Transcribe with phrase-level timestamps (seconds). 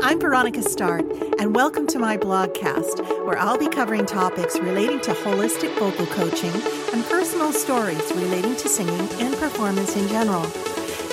[0.00, 1.02] I'm Veronica Stark,
[1.40, 6.52] and welcome to my blogcast, where I'll be covering topics relating to holistic vocal coaching
[6.92, 10.42] and personal stories relating to singing and performance in general.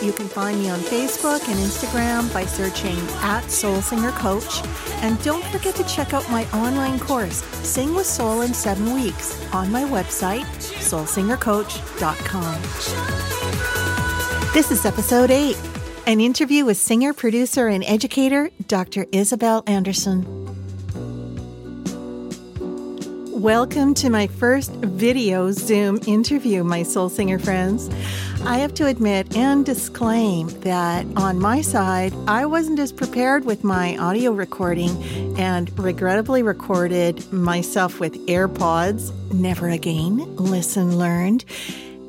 [0.04, 4.62] You can find me on Facebook and Instagram by searching at Soul Singer Coach.
[5.02, 9.52] And don't forget to check out my online course, Sing with Soul in Seven Weeks,
[9.52, 10.46] on my website,
[10.78, 12.62] soulsingercoach.com.
[14.54, 15.58] This is episode 8,
[16.06, 19.06] an interview with singer, producer, and educator Dr.
[19.14, 20.26] Isabel Anderson.
[23.32, 27.90] Welcome to my first video Zoom interview, my soul singer friends.
[28.46, 33.64] I have to admit and disclaim that on my side, I wasn't as prepared with
[33.64, 39.14] my audio recording and regrettably recorded myself with AirPods.
[39.34, 40.36] Never again.
[40.36, 41.46] Listen learned.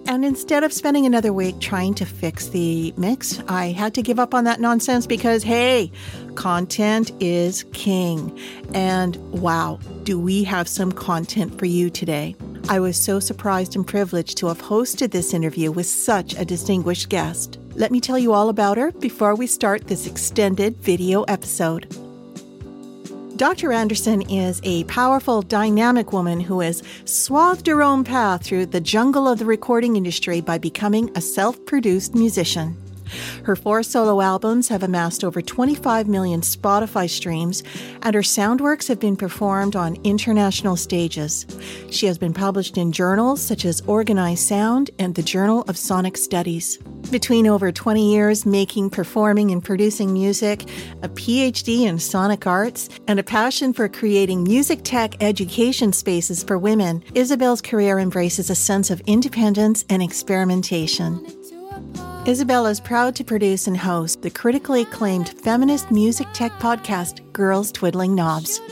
[0.07, 4.19] And instead of spending another week trying to fix the mix, I had to give
[4.19, 5.91] up on that nonsense because, hey,
[6.35, 8.39] content is king.
[8.75, 12.37] And wow, do we have some content for you today?
[12.69, 17.09] I was so surprised and privileged to have hosted this interview with such a distinguished
[17.09, 17.59] guest.
[17.75, 22.04] Let me tell you all about her before we start this extended video episode.
[23.37, 23.73] Dr.
[23.73, 29.27] Anderson is a powerful, dynamic woman who has swathed her own path through the jungle
[29.27, 32.77] of the recording industry by becoming a self produced musician.
[33.45, 37.63] Her four solo albums have amassed over 25 million Spotify streams,
[38.03, 41.47] and her sound works have been performed on international stages.
[41.91, 46.17] She has been published in journals such as Organized Sound and the Journal of Sonic
[46.17, 46.79] Studies.
[47.11, 50.63] Between over 20 years making, performing, and producing music,
[51.03, 56.59] a PhD in sonic arts, and a passion for creating music tech education spaces for
[56.59, 61.25] women, Isabel's career embraces a sense of independence and experimentation.
[62.27, 67.71] Isabel is proud to produce and host the critically acclaimed feminist music tech podcast, Girls
[67.71, 68.63] Twiddling Knobs.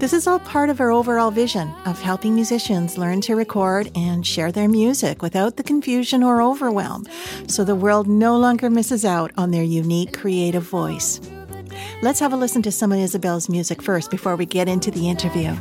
[0.00, 4.26] This is all part of her overall vision of helping musicians learn to record and
[4.26, 7.06] share their music without the confusion or overwhelm,
[7.46, 11.20] so the world no longer misses out on their unique creative voice.
[12.02, 15.08] Let's have a listen to some of Isabel's music first before we get into the
[15.08, 15.54] interview.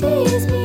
[0.00, 0.57] Tease me,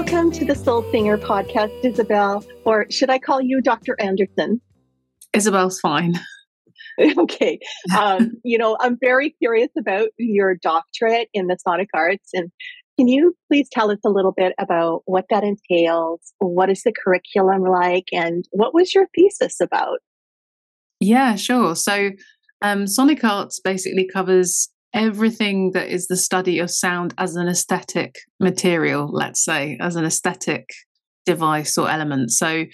[0.00, 3.96] Welcome to the Soul Singer podcast, Isabel, or should I call you Dr.
[4.00, 4.58] Anderson?
[5.34, 6.14] Isabel's fine.
[7.18, 7.58] okay.
[7.94, 12.30] Um, you know, I'm very curious about your doctorate in the sonic arts.
[12.32, 12.50] And
[12.98, 16.32] can you please tell us a little bit about what that entails?
[16.38, 18.06] What is the curriculum like?
[18.10, 19.98] And what was your thesis about?
[20.98, 21.76] Yeah, sure.
[21.76, 22.12] So,
[22.62, 28.16] um, Sonic Arts basically covers everything that is the study of sound as an aesthetic
[28.38, 30.66] material, let's say, as an aesthetic
[31.26, 32.30] device or element.
[32.30, 32.64] So,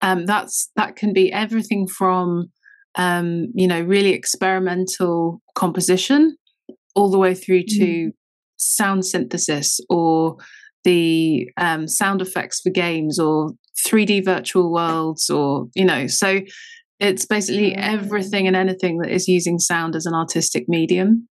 [0.00, 2.50] um, that's that can be everything from
[2.94, 6.36] um, you know really experimental composition
[6.94, 8.12] all the way through to Mm.
[8.56, 10.36] sound synthesis or
[10.84, 13.52] the um, sound effects for games or
[13.86, 16.40] 3D virtual worlds or you know so
[16.98, 21.28] it's basically everything and anything that is using sound as an artistic medium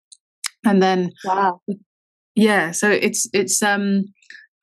[0.65, 1.61] and then Wow.
[2.35, 4.03] yeah so it's it's um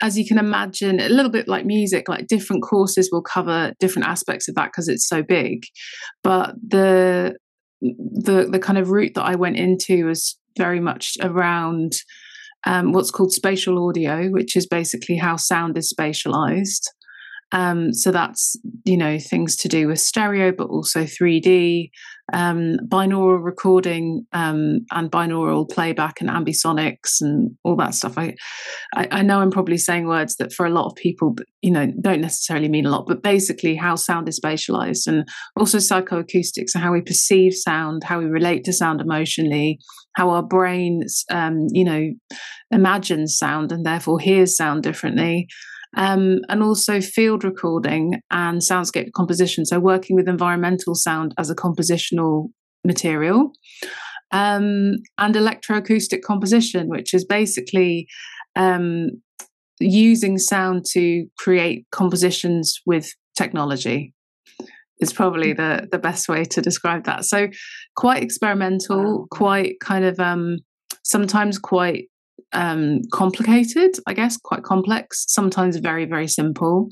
[0.03, 4.09] as you can imagine a little bit like music like different courses will cover different
[4.09, 5.63] aspects of that because it's so big
[6.23, 7.37] but the
[7.81, 11.93] the the kind of route that i went into was very much around
[12.67, 16.85] um, what's called spatial audio which is basically how sound is spatialized
[17.53, 21.91] Um, so that's you know things to do with stereo, but also 3D,
[22.33, 28.17] um, binaural recording, um, and binaural playback and ambisonics and all that stuff.
[28.17, 28.35] I,
[28.95, 31.93] I, I know I'm probably saying words that for a lot of people, you know,
[32.01, 33.07] don't necessarily mean a lot.
[33.07, 38.19] But basically, how sound is spatialized, and also psychoacoustics, and how we perceive sound, how
[38.19, 39.79] we relate to sound emotionally,
[40.17, 42.11] how our brains, um, you know,
[42.71, 45.49] imagines sound and therefore hears sound differently
[45.97, 49.65] um, and also field recording and soundscape composition.
[49.67, 52.51] So, working with environmental sound as a compositional
[52.85, 53.53] material,
[54.31, 58.07] um, and electroacoustic composition, which is basically
[58.57, 59.09] um,
[59.81, 64.15] using sound to create compositions with technology.
[65.01, 67.25] Is probably the the best way to describe that.
[67.25, 67.49] So,
[67.97, 70.59] quite experimental, quite kind of um,
[71.05, 72.10] sometimes quite
[72.53, 76.91] um, complicated, I guess, quite complex, sometimes very, very simple.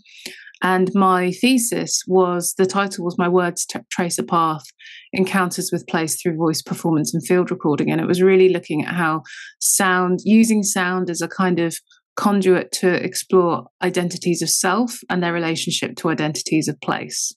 [0.62, 4.64] And my thesis was the title was My Words T- Trace a Path
[5.12, 7.90] Encounters with Place Through Voice Performance and Field Recording.
[7.90, 9.22] And it was really looking at how
[9.60, 11.78] sound, using sound as a kind of
[12.16, 17.32] conduit to explore identities of self and their relationship to identities of place.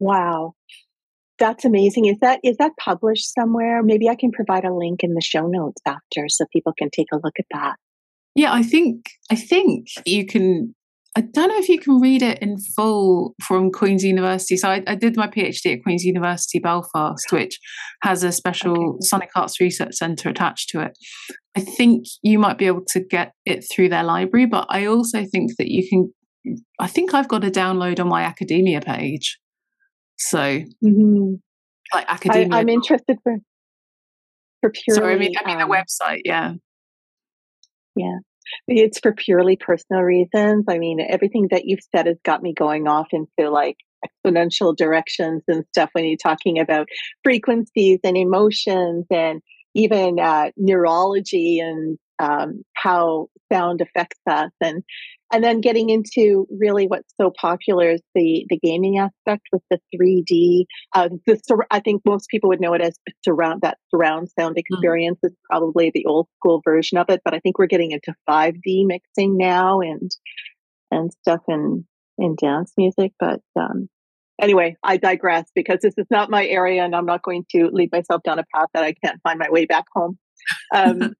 [0.00, 0.54] Wow.
[1.38, 2.06] That's amazing.
[2.06, 3.82] Is that is that published somewhere?
[3.82, 7.08] Maybe I can provide a link in the show notes after so people can take
[7.12, 7.76] a look at that.
[8.34, 10.74] Yeah, I think I think you can
[11.16, 14.56] I don't know if you can read it in full from Queen's University.
[14.56, 17.36] So I, I did my PhD at Queen's University Belfast, oh.
[17.36, 17.58] which
[18.02, 18.98] has a special okay.
[19.00, 20.96] Sonic Arts Research Centre attached to it.
[21.56, 25.24] I think you might be able to get it through their library, but I also
[25.24, 26.14] think that you can.
[26.78, 29.38] I think I've got a download on my academia page.
[30.18, 31.34] So, mm-hmm.
[31.94, 32.56] like academia.
[32.56, 33.36] I, am interested for
[34.60, 35.00] for purely.
[35.00, 36.22] Sorry, I mean, I mean um, the website.
[36.24, 36.54] Yeah,
[37.96, 38.18] yeah.
[38.66, 40.64] It's for purely personal reasons.
[40.68, 45.42] I mean, everything that you've said has got me going off into like exponential directions
[45.48, 46.88] and stuff when you're talking about
[47.22, 49.42] frequencies and emotions and
[49.74, 54.82] even uh, neurology and um, how sound affects us and
[55.32, 59.78] and then getting into really what's so popular is the the gaming aspect with the
[59.94, 60.64] 3D.
[60.94, 64.60] Uh, the I think most people would know it as surround that surround sound mm.
[64.60, 65.28] experience mm.
[65.28, 68.86] is probably the old school version of it, but I think we're getting into 5D
[68.86, 70.10] mixing now and
[70.90, 71.86] and stuff in
[72.16, 73.12] in dance music.
[73.18, 73.88] But um,
[74.40, 77.90] anyway, I digress because this is not my area, and I'm not going to lead
[77.92, 80.18] myself down a path that I can't find my way back home.
[80.74, 81.14] Um,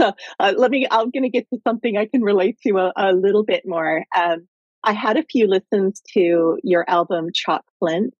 [0.00, 2.92] so uh, let me, I'm going to get to something I can relate to a,
[2.96, 4.04] a little bit more.
[4.16, 4.46] Um,
[4.84, 8.14] I had a few listens to your album Chalk Flint,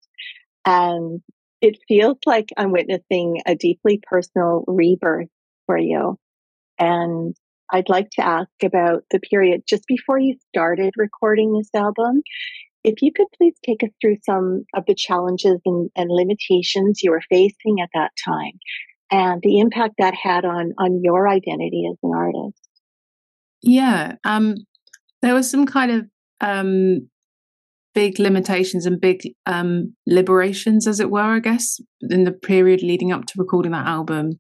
[0.65, 1.21] and
[1.61, 5.29] it feels like I'm witnessing a deeply personal rebirth
[5.67, 6.19] for you.
[6.79, 7.37] And
[7.73, 12.23] I'd like to ask about the period just before you started recording this album.
[12.85, 17.11] If you could please take us through some of the challenges and, and limitations you
[17.11, 18.59] were facing at that time
[19.11, 22.61] and the impact that had on on your identity as an artist.
[23.63, 24.57] Yeah, um,
[25.23, 26.07] there was some kind of
[26.41, 27.09] um,
[27.95, 33.13] big limitations and big um, liberations, as it were, I guess, in the period leading
[33.13, 34.39] up to recording that album.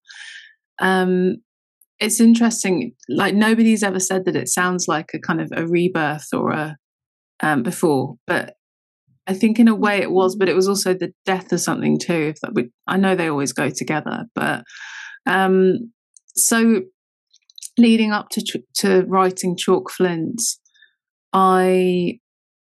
[0.78, 1.36] Um,
[1.98, 2.92] it's interesting.
[3.08, 6.76] Like nobody's ever said that it sounds like a kind of a rebirth or a
[7.40, 8.55] um, before, but
[9.26, 11.98] I think in a way it was, but it was also the death of something
[11.98, 12.32] too.
[12.34, 14.64] If that we, I know they always go together, but
[15.26, 15.92] um,
[16.36, 16.82] so
[17.76, 20.60] leading up to to writing Chalk Flints,
[21.32, 22.18] I,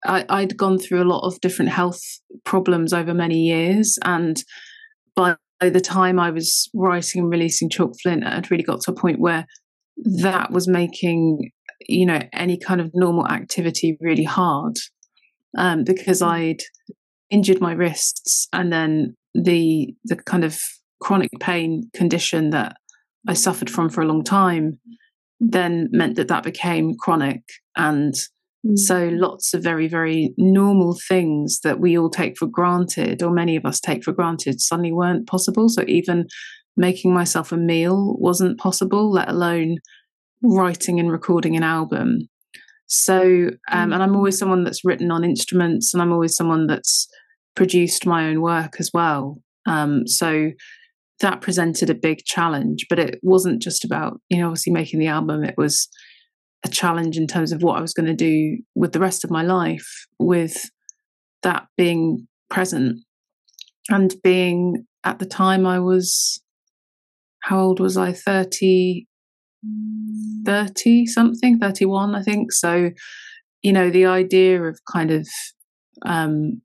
[0.06, 2.02] I I'd gone through a lot of different health
[2.44, 4.42] problems over many years, and
[5.16, 8.96] by the time I was writing and releasing Chalk Flint, I'd really got to a
[8.96, 9.46] point where
[10.22, 11.52] that was making
[11.88, 14.74] you know any kind of normal activity really hard
[15.58, 16.28] um, because mm.
[16.28, 16.62] I'd
[17.30, 20.60] injured my wrists and then the the kind of
[21.00, 22.78] chronic pain condition that
[23.28, 24.80] I suffered from for a long time
[25.40, 27.42] then meant that that became chronic
[27.76, 28.14] and
[28.66, 28.78] mm.
[28.78, 33.56] so lots of very very normal things that we all take for granted or many
[33.56, 36.26] of us take for granted suddenly weren't possible so even
[36.76, 39.78] making myself a meal wasn't possible let alone
[40.42, 42.28] writing and recording an album
[42.88, 44.40] so, um, and I'm always mm.
[44.40, 47.08] someone that's written on instruments, and I'm always someone that's
[47.56, 49.42] produced my own work as well.
[49.66, 50.52] Um, so
[51.20, 55.08] that presented a big challenge, but it wasn't just about, you know, obviously making the
[55.08, 55.44] album.
[55.44, 55.90] It was
[56.66, 59.32] a challenge in terms of what I was going to do with the rest of
[59.32, 59.88] my life,
[60.20, 60.70] with
[61.44, 63.00] that being present
[63.90, 66.42] and being at the time I was,
[67.44, 68.14] how old was I?
[68.14, 69.07] 30,
[70.46, 72.52] 30 something, 31, I think.
[72.52, 72.92] So,
[73.62, 75.28] you know, the idea of kind of
[76.06, 76.62] um,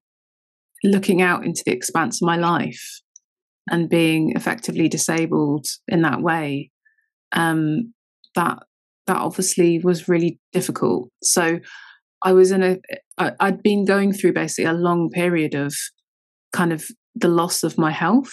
[0.85, 3.01] looking out into the expanse of my life
[3.71, 6.71] and being effectively disabled in that way,
[7.33, 7.93] um,
[8.35, 8.63] that
[9.07, 11.11] that obviously was really difficult.
[11.23, 11.59] So
[12.25, 12.79] I was in a,
[13.19, 15.75] I, I'd been going through basically a long period of
[16.53, 18.33] kind of the loss of my health.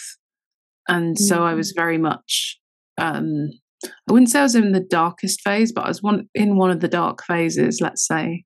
[0.88, 1.24] And mm-hmm.
[1.24, 1.76] so I was mm.
[1.76, 2.60] very much,
[2.98, 3.50] um,
[3.86, 6.72] I wouldn't say I was in the darkest phase, but I was one in one
[6.72, 8.44] of the dark phases, let's say.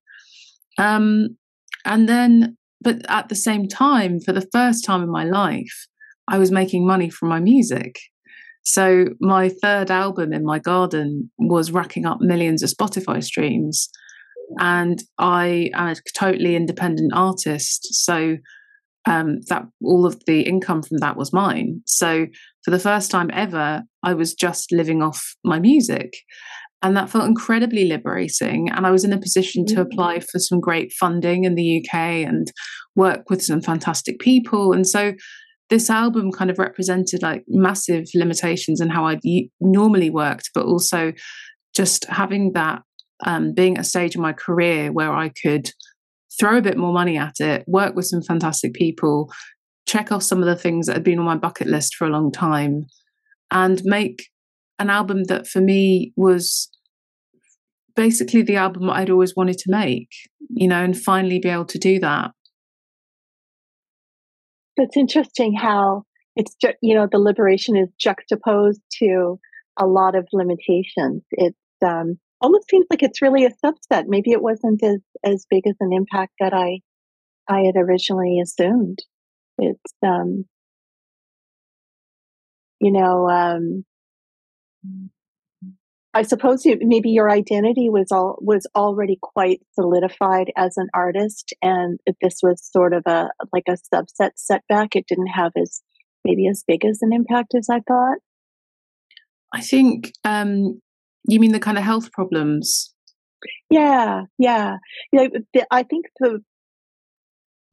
[0.78, 1.38] Um,
[1.86, 5.88] and then, but at the same time, for the first time in my life,
[6.28, 7.98] I was making money from my music.
[8.64, 13.90] So my third album in my garden was racking up millions of Spotify streams.
[14.60, 17.94] And I am a totally independent artist.
[17.94, 18.38] So
[19.06, 21.82] um, that all of the income from that was mine.
[21.86, 22.28] So
[22.64, 26.14] for the first time ever, I was just living off my music.
[26.82, 28.70] And that felt incredibly liberating.
[28.70, 31.94] And I was in a position to apply for some great funding in the UK
[31.94, 32.52] and
[32.96, 34.74] work with some fantastic people.
[34.74, 35.14] And so
[35.70, 39.22] this album kind of represented like massive limitations in how I'd
[39.62, 41.14] normally worked, but also
[41.74, 42.82] just having that
[43.26, 45.72] um, being at a stage in my career where I could
[46.40, 49.32] throw a bit more money at it, work with some fantastic people,
[49.86, 52.10] check off some of the things that had been on my bucket list for a
[52.10, 52.86] long time,
[53.52, 54.30] and make
[54.80, 56.70] an album that for me was
[57.96, 60.10] basically the album I'd always wanted to make,
[60.50, 62.32] you know, and finally be able to do that.
[64.76, 66.04] It's interesting how
[66.36, 69.40] it's ju- you know the liberation is juxtaposed to
[69.80, 71.24] a lot of limitations.
[71.32, 74.06] It's um, almost seems like it's really a subset.
[74.08, 76.80] Maybe it wasn't as as big as an impact that I
[77.48, 79.00] I had originally assumed.
[79.58, 80.46] It's um,
[82.80, 83.86] you know um,
[86.16, 91.54] I suppose you, maybe your identity was all was already quite solidified as an artist,
[91.62, 94.96] and this was sort of a like a subset setback.
[94.96, 95.82] It didn't have as
[96.24, 98.20] maybe as big as an impact as I thought.
[99.54, 100.82] I think um,
[101.28, 102.94] you mean the kind of health problems.
[103.72, 104.78] Yeah, yeah.
[105.12, 106.44] You know, I think the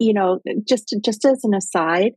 [0.00, 2.12] you know, just just as an aside,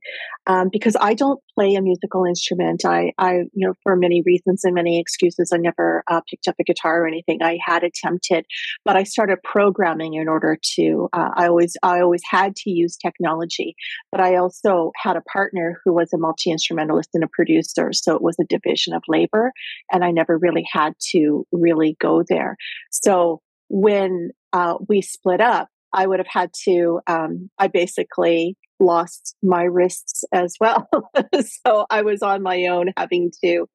[0.47, 2.85] um, because I don't play a musical instrument.
[2.85, 6.55] I, I, you know, for many reasons and many excuses, I never uh, picked up
[6.59, 7.43] a guitar or anything.
[7.43, 8.45] I had attempted,
[8.85, 11.09] but I started programming in order to.
[11.11, 13.75] Uh, I always, I always had to use technology,
[14.11, 18.15] but I also had a partner who was a multi instrumentalist and a producer, so
[18.15, 19.51] it was a division of labor,
[19.91, 22.55] and I never really had to really go there.
[22.91, 29.35] So when uh, we split up, I would have had to, um, I basically lost
[29.43, 30.87] my wrists as well.
[31.41, 33.67] so I was on my own having to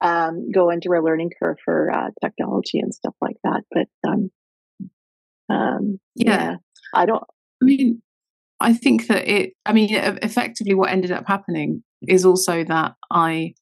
[0.00, 3.62] um, go into a learning curve for uh, technology and stuff like that.
[3.70, 4.30] But um,
[5.48, 6.50] um, yeah.
[6.50, 6.56] yeah,
[6.94, 7.24] I don't.
[7.62, 8.02] I mean,
[8.60, 13.54] I think that it, I mean, effectively what ended up happening is also that I,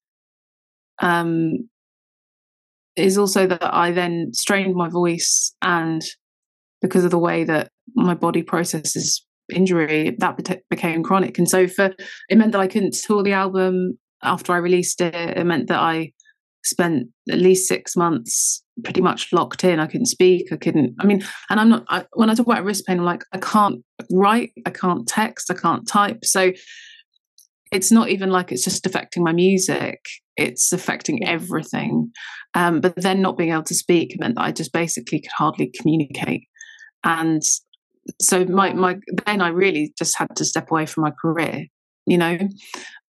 [1.01, 1.69] um,
[2.97, 6.03] is also that I then strained my voice and
[6.81, 9.25] because of the way that my body processes
[9.55, 11.39] injury that became chronic.
[11.39, 11.95] And so for
[12.29, 13.99] it meant that i couldn't tour the album.
[14.23, 16.13] After i released it it meant that i
[16.65, 19.79] spent at least six months pretty much locked in.
[19.79, 22.65] I couldn't speak i couldn't i mean and i'm not I, when i talk about
[22.65, 26.25] wrist pain i'm like i can't write i can't text i can't type.
[26.25, 26.53] So
[27.73, 30.01] it's not even like it's just affecting my music
[30.37, 32.11] it's affecting everything.
[32.53, 35.71] Um, but then not being able to speak meant that i just basically could hardly
[35.79, 36.49] communicate.
[37.05, 37.43] And
[38.21, 41.67] so my my then I really just had to step away from my career,
[42.07, 42.39] you know.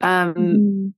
[0.01, 0.93] Um, mm.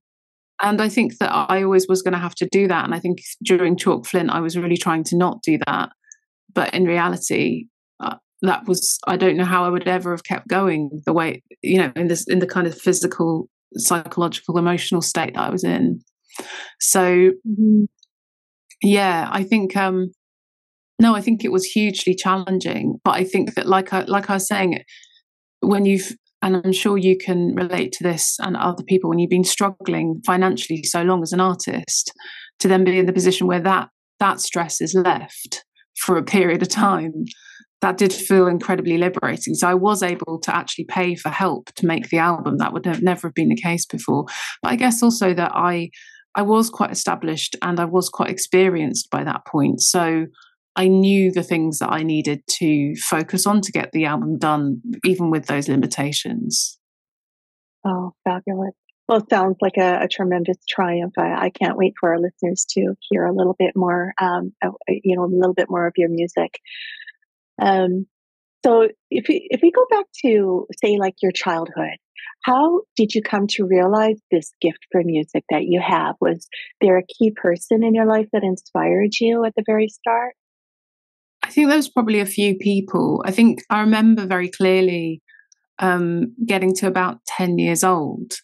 [0.62, 2.84] And I think that I always was going to have to do that.
[2.84, 5.88] And I think during Chalk Flint, I was really trying to not do that.
[6.52, 7.66] But in reality,
[7.98, 11.42] uh, that was I don't know how I would ever have kept going the way
[11.62, 15.64] you know in this in the kind of physical, psychological, emotional state that I was
[15.64, 16.00] in.
[16.80, 17.86] So mm.
[18.82, 20.12] yeah, I think um,
[21.00, 23.00] no, I think it was hugely challenging.
[23.04, 24.82] But I think that, like I, like I was saying,
[25.60, 29.30] when you've and I'm sure you can relate to this and other people when you've
[29.30, 32.12] been struggling financially so long as an artist,
[32.60, 33.88] to then be in the position where that
[34.20, 35.64] that stress is left
[35.96, 37.12] for a period of time.
[37.80, 39.54] That did feel incredibly liberating.
[39.54, 42.58] So I was able to actually pay for help to make the album.
[42.58, 44.26] That would have never have been the case before.
[44.62, 45.90] But I guess also that I
[46.34, 49.80] I was quite established and I was quite experienced by that point.
[49.80, 50.26] So
[50.80, 54.80] I knew the things that I needed to focus on to get the album done,
[55.04, 56.78] even with those limitations.
[57.84, 58.72] Oh, fabulous.
[59.06, 61.12] Well, it sounds like a, a tremendous triumph.
[61.18, 64.54] I, I, can't wait for our listeners to hear a little bit more, um,
[64.88, 66.58] you know, a little bit more of your music.
[67.60, 68.06] Um,
[68.64, 71.98] So if we, if we go back to say like your childhood,
[72.44, 76.14] how did you come to realize this gift for music that you have?
[76.22, 76.48] Was
[76.80, 80.34] there a key person in your life that inspired you at the very start?
[81.50, 83.24] I think there was probably a few people.
[83.26, 85.20] I think I remember very clearly
[85.80, 88.34] um, getting to about 10 years old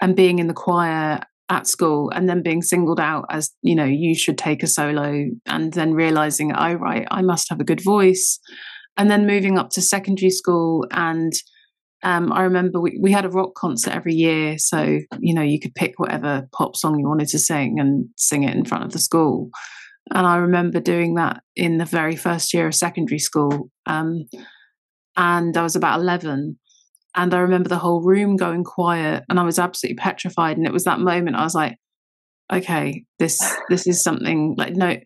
[0.00, 1.18] and being in the choir
[1.48, 5.24] at school and then being singled out as, you know, you should take a solo
[5.46, 8.38] and then realizing, oh, right, I must have a good voice.
[8.96, 11.32] And then moving up to secondary school and
[12.04, 14.58] um, I remember we, we had a rock concert every year.
[14.58, 18.44] So, you know, you could pick whatever pop song you wanted to sing and sing
[18.44, 19.50] it in front of the school.
[20.12, 23.70] And I remember doing that in the very first year of secondary school.
[23.86, 24.26] Um,
[25.16, 26.58] and I was about 11.
[27.14, 30.56] And I remember the whole room going quiet and I was absolutely petrified.
[30.56, 31.76] And it was that moment I was like,
[32.52, 34.96] okay, this this is something like no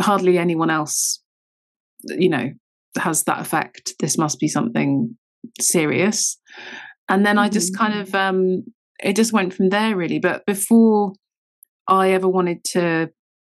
[0.00, 1.22] hardly anyone else,
[2.04, 2.50] you know,
[2.96, 3.92] has that effect.
[4.00, 5.16] This must be something
[5.60, 6.38] serious.
[7.08, 8.02] And then I just kind mm-hmm.
[8.02, 8.64] of um
[9.02, 10.18] it just went from there really.
[10.18, 11.12] But before
[11.86, 13.10] I ever wanted to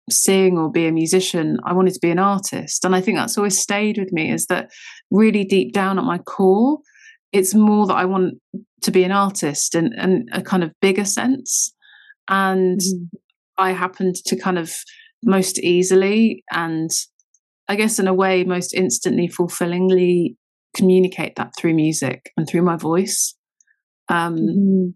[0.10, 2.86] sing or be a musician, I wanted to be an artist.
[2.86, 4.72] And I think that's always stayed with me is that
[5.12, 6.80] really deep down at my core,
[7.32, 8.36] it's more that I want
[8.84, 11.74] to be an artist and, and a kind of bigger sense.
[12.30, 13.10] And mm.
[13.58, 14.74] I happened to kind of
[15.24, 16.90] most easily and
[17.68, 20.38] I guess in a way most instantly fulfillingly
[20.76, 23.36] communicate that through music and through my voice.
[24.10, 24.90] Um, mm-hmm.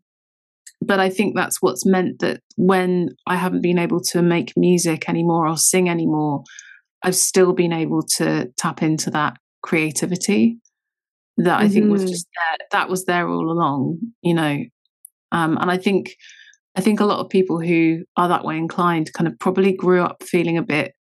[0.83, 5.07] But I think that's what's meant that when I haven't been able to make music
[5.07, 6.43] anymore or sing anymore,
[7.03, 10.57] I've still been able to tap into that creativity
[11.37, 11.73] that I mm-hmm.
[11.73, 12.11] think was mm-hmm.
[12.11, 12.67] just there.
[12.71, 14.57] That was there all along, you know.
[15.31, 16.15] Um, and I think
[16.75, 20.01] I think a lot of people who are that way inclined kind of probably grew
[20.01, 20.93] up feeling a bit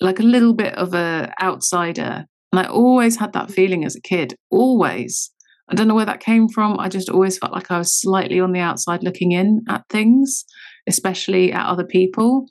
[0.00, 2.26] like a little bit of a outsider
[2.56, 5.30] and I always had that feeling as a kid, always.
[5.68, 6.78] I don't know where that came from.
[6.78, 10.44] I just always felt like I was slightly on the outside looking in at things,
[10.86, 12.46] especially at other people.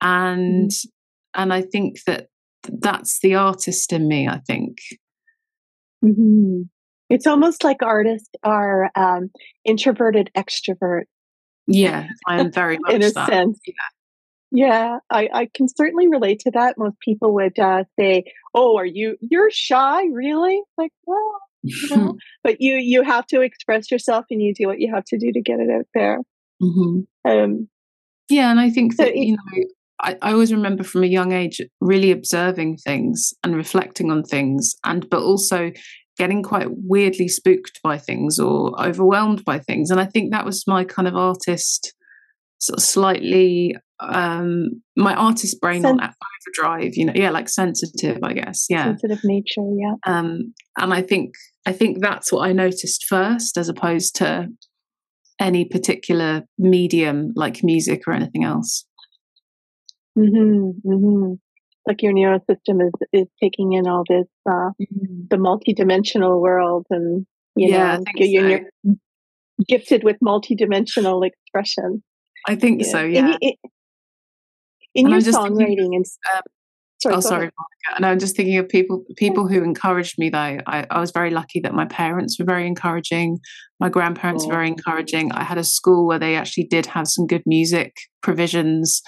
[0.00, 0.86] And mm.
[1.34, 2.28] and I think that
[2.68, 4.78] that's the artist in me, I think.
[6.04, 6.62] Mm-hmm.
[7.08, 9.30] It's almost like artists are um,
[9.64, 11.04] introverted extrovert.
[11.66, 13.28] Yeah, I am very much in a that.
[13.28, 13.60] sense.
[13.66, 13.74] Yeah.
[14.52, 16.78] Yeah, I, I can certainly relate to that.
[16.78, 20.06] Most people would uh, say, "Oh, are you you're shy?
[20.06, 24.66] Really?" Like, well, you know, but you you have to express yourself, and you do
[24.66, 26.18] what you have to do to get it out there.
[26.62, 27.30] Mm-hmm.
[27.30, 27.68] Um,
[28.28, 29.64] yeah, and I think so that it, you know,
[30.00, 34.74] I, I always remember from a young age really observing things and reflecting on things,
[34.84, 35.72] and but also
[36.18, 40.66] getting quite weirdly spooked by things or overwhelmed by things, and I think that was
[40.66, 41.94] my kind of artist
[42.58, 46.14] sort of slightly um my artist brain Sen- on
[46.46, 51.00] overdrive you know yeah like sensitive i guess yeah sensitive nature yeah um and i
[51.00, 51.34] think
[51.66, 54.48] i think that's what i noticed first as opposed to
[55.38, 58.86] any particular medium like music or anything else
[60.18, 61.34] mm-hmm, mm-hmm.
[61.86, 65.26] like your neural system is is taking in all this uh mm-hmm.
[65.28, 68.68] the multidimensional world and you yeah, know you're, so.
[68.84, 68.96] you're
[69.68, 72.02] gifted with multidimensional expression
[72.46, 72.90] I think yeah.
[72.90, 73.02] so.
[73.02, 73.36] Yeah.
[73.40, 73.54] In,
[74.94, 76.42] in your songwriting thinking, and um,
[77.00, 77.96] sorry, oh, sorry, Monica.
[77.96, 80.30] And I'm just thinking of people people who encouraged me.
[80.30, 83.38] Though I, I was very lucky that my parents were very encouraging.
[83.80, 84.48] My grandparents oh.
[84.48, 85.32] were very encouraging.
[85.32, 89.02] I had a school where they actually did have some good music provisions.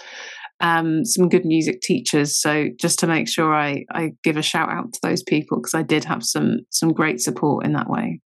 [0.61, 2.41] Um, some good music teachers.
[2.41, 5.73] So just to make sure I, I give a shout out to those people because
[5.73, 8.21] I did have some some great support in that way.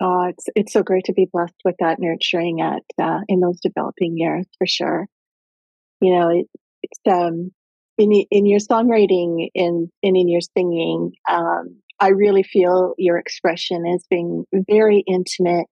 [0.00, 3.58] Oh, it's it's so great to be blessed with that nurturing at uh, in those
[3.60, 5.08] developing years for sure.
[6.00, 6.46] You know, it,
[6.82, 7.50] it's um
[7.98, 13.84] in in your songwriting and and in your singing, um, I really feel your expression
[13.86, 15.66] as being very intimate,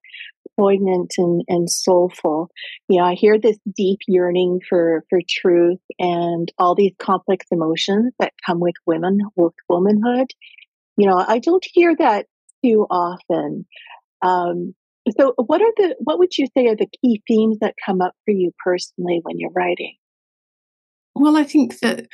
[0.57, 2.51] poignant, and and soulful.
[2.89, 8.13] You know, I hear this deep yearning for for truth and all these complex emotions
[8.19, 10.29] that come with women with womanhood.
[10.97, 12.27] You know, I don't hear that
[12.65, 13.67] too often.
[14.23, 14.75] Um,
[15.19, 18.15] so, what are the what would you say are the key themes that come up
[18.25, 19.97] for you personally when you're writing?
[21.15, 22.07] Well, I think that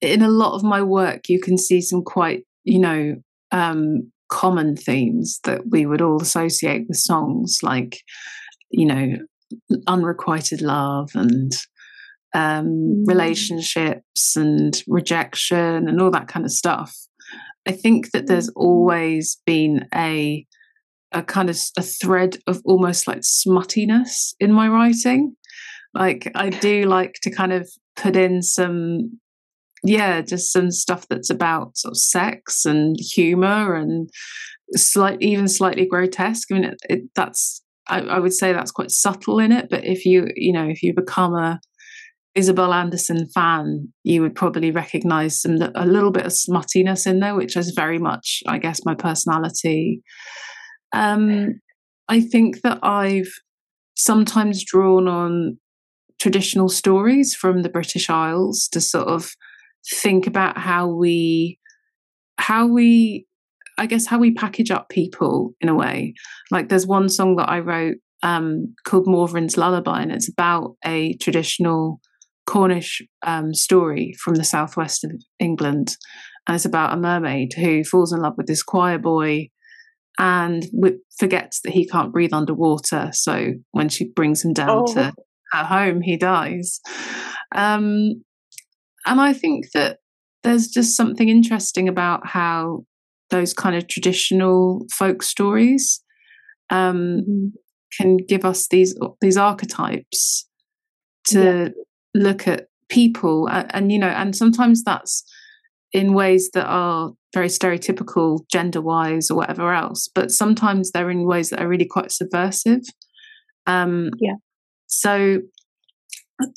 [0.00, 3.16] in a lot of my work, you can see some quite, you know,
[3.52, 8.00] um, common themes that we would all associate with songs, like,
[8.70, 9.16] you know,
[9.86, 11.52] unrequited love and
[12.34, 13.02] um, mm.
[13.06, 16.96] relationships and rejection and all that kind of stuff.
[17.66, 18.56] I think that there's mm.
[18.56, 20.46] always been a
[21.12, 25.36] a kind of a thread of almost like smuttiness in my writing.
[25.96, 29.18] Like I do like to kind of put in some
[29.82, 34.08] yeah, just some stuff that's about sort of sex and humor and
[34.72, 36.50] slight, even slightly grotesque.
[36.50, 39.68] I mean, it, it, that's I, I, would say that's quite subtle in it.
[39.70, 41.60] But if you you know if you become a
[42.34, 47.34] Isabel Anderson fan, you would probably recognize some a little bit of smuttiness in there,
[47.34, 50.02] which is very much, I guess, my personality.
[50.92, 51.60] Um,
[52.08, 53.30] I think that I've
[53.96, 55.58] sometimes drawn on
[56.18, 59.30] traditional stories from the British Isles to sort of
[60.00, 61.58] think about how we
[62.38, 63.26] how we
[63.78, 66.14] I guess how we package up people in a way.
[66.50, 71.14] Like there's one song that I wrote um, called Morvern's Lullaby, and it's about a
[71.18, 72.00] traditional
[72.46, 75.96] Cornish um, story from the southwest of England.
[76.46, 79.50] And it's about a mermaid who falls in love with this choir boy
[80.18, 83.10] and w- forgets that he can't breathe underwater.
[83.12, 84.94] So when she brings him down oh.
[84.94, 85.12] to
[85.56, 86.80] her home, he dies.
[87.54, 88.22] Um,
[89.06, 89.98] and I think that
[90.42, 92.84] there's just something interesting about how
[93.30, 96.02] those kind of traditional folk stories
[96.70, 97.46] um, mm-hmm.
[97.96, 100.48] can give us these these archetypes
[101.28, 101.68] to yeah.
[102.14, 105.24] look at people and, and, you know and sometimes that's
[105.92, 111.26] in ways that are very stereotypical gender wise or whatever else but sometimes they're in
[111.26, 112.82] ways that are really quite subversive
[113.66, 114.34] um yeah
[114.86, 115.40] so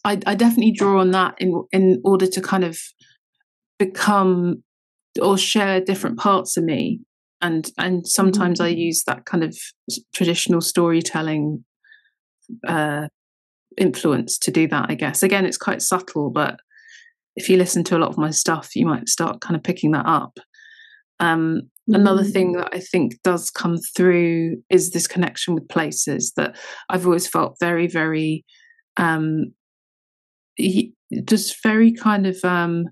[0.03, 2.79] I, I definitely draw on that in in order to kind of
[3.77, 4.63] become
[5.21, 6.99] or share different parts of me.
[7.41, 8.65] And and sometimes mm-hmm.
[8.65, 9.57] i use that kind of
[10.13, 11.63] traditional storytelling
[12.67, 13.07] uh
[13.77, 15.23] influence to do that i guess.
[15.23, 16.59] Again it's quite subtle but
[17.37, 19.91] if you listen to a lot of my stuff you might start kind of picking
[19.91, 20.37] that up
[21.19, 26.55] um another thing that i think does come through is this connection with places that
[26.89, 28.45] i've always felt very very
[28.97, 29.51] um
[31.25, 32.85] just very kind of um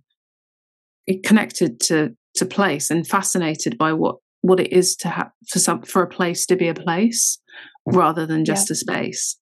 [1.24, 5.82] connected to to place and fascinated by what what it is to have for some
[5.82, 7.40] for a place to be a place
[7.86, 8.74] rather than just yeah.
[8.74, 9.38] a space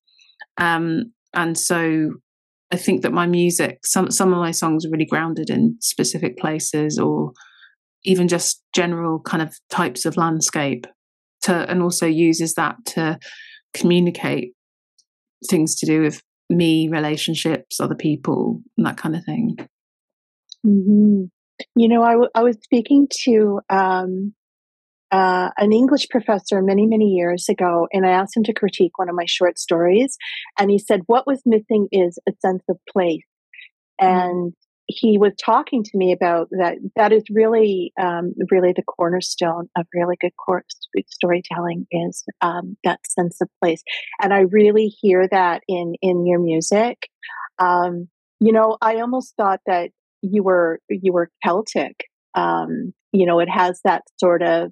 [0.57, 2.11] um and so
[2.71, 6.37] i think that my music some some of my songs are really grounded in specific
[6.37, 7.31] places or
[8.05, 10.87] even just general kind of types of landscape
[11.41, 13.19] to and also uses that to
[13.73, 14.53] communicate
[15.49, 19.55] things to do with me relationships other people and that kind of thing
[20.65, 21.25] mm-hmm.
[21.75, 24.33] You know, I, w- I was speaking to um,
[25.11, 29.09] uh, an English professor many, many years ago, and I asked him to critique one
[29.09, 30.17] of my short stories.
[30.59, 33.23] And he said, What was missing is a sense of place.
[34.01, 34.07] Mm.
[34.07, 34.53] And
[34.87, 36.77] he was talking to me about that.
[36.95, 40.33] That is really, um, really the cornerstone of really good
[41.07, 43.83] storytelling is um, that sense of place.
[44.21, 47.09] And I really hear that in in your music.
[47.57, 52.05] Um, you know, I almost thought that you were you were Celtic.
[52.35, 54.71] Um, you know, it has that sort of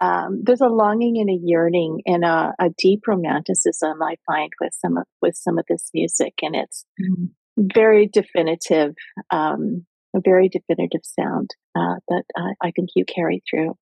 [0.00, 4.74] um, there's a longing and a yearning and a, a, deep romanticism I find with
[4.74, 7.26] some of with some of this music, and it's mm-hmm.
[7.56, 8.94] Very definitive,
[9.30, 13.76] um, a very definitive sound uh, that uh, I think you carry through.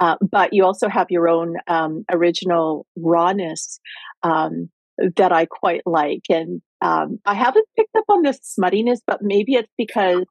[0.00, 3.80] Uh, but you also have your own um, original rawness
[4.22, 4.70] um,
[5.16, 9.54] that I quite like, and um, I haven't picked up on the smuttiness, but maybe
[9.54, 10.24] it's because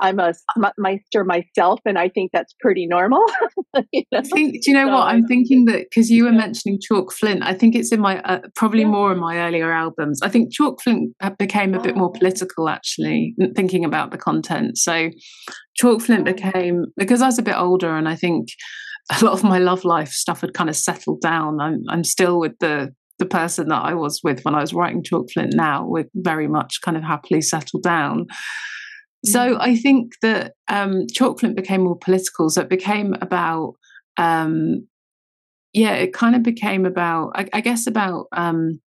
[0.00, 3.24] I'm a smutmeister myself, and I think that's pretty normal.
[3.92, 4.18] you know?
[4.18, 5.08] I think, do you know so, what?
[5.08, 8.40] I'm thinking that because you were mentioning Chalk Flint, I think it's in my uh,
[8.56, 8.88] probably yeah.
[8.88, 10.20] more in my earlier albums.
[10.22, 12.18] I think Chalk Flint became a bit more oh.
[12.18, 14.78] political, actually, thinking about the content.
[14.78, 15.10] So
[15.76, 18.48] Chalk Flint became because I was a bit older, and I think
[19.10, 21.60] a lot of my love life stuff had kind of settled down.
[21.60, 25.04] I'm I'm still with the the person that I was with when I was writing
[25.04, 25.86] Chalk Flint now.
[25.86, 28.26] We're very much kind of happily settled down.
[29.24, 32.48] So I think that um, Chalk became more political.
[32.48, 33.74] So it became about,
[34.16, 34.86] um,
[35.72, 38.80] yeah, it kind of became about, I, I guess, about um,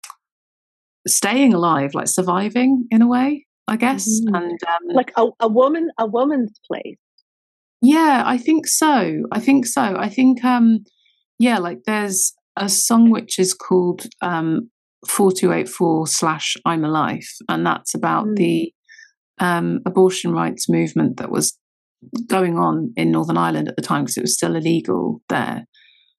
[1.08, 4.36] staying alive, like surviving in a way, I guess, mm-hmm.
[4.36, 6.98] and um, like a, a woman, a woman's place.
[7.82, 9.24] Yeah, I think so.
[9.32, 9.82] I think so.
[9.82, 10.80] I think, um,
[11.38, 14.70] yeah, like there's a song which is called um,
[15.08, 18.36] 4284 slash I'm Alive, and that's about mm.
[18.38, 18.74] the
[19.40, 21.58] um, abortion rights movement that was
[22.28, 25.66] going on in Northern Ireland at the time because it was still illegal there.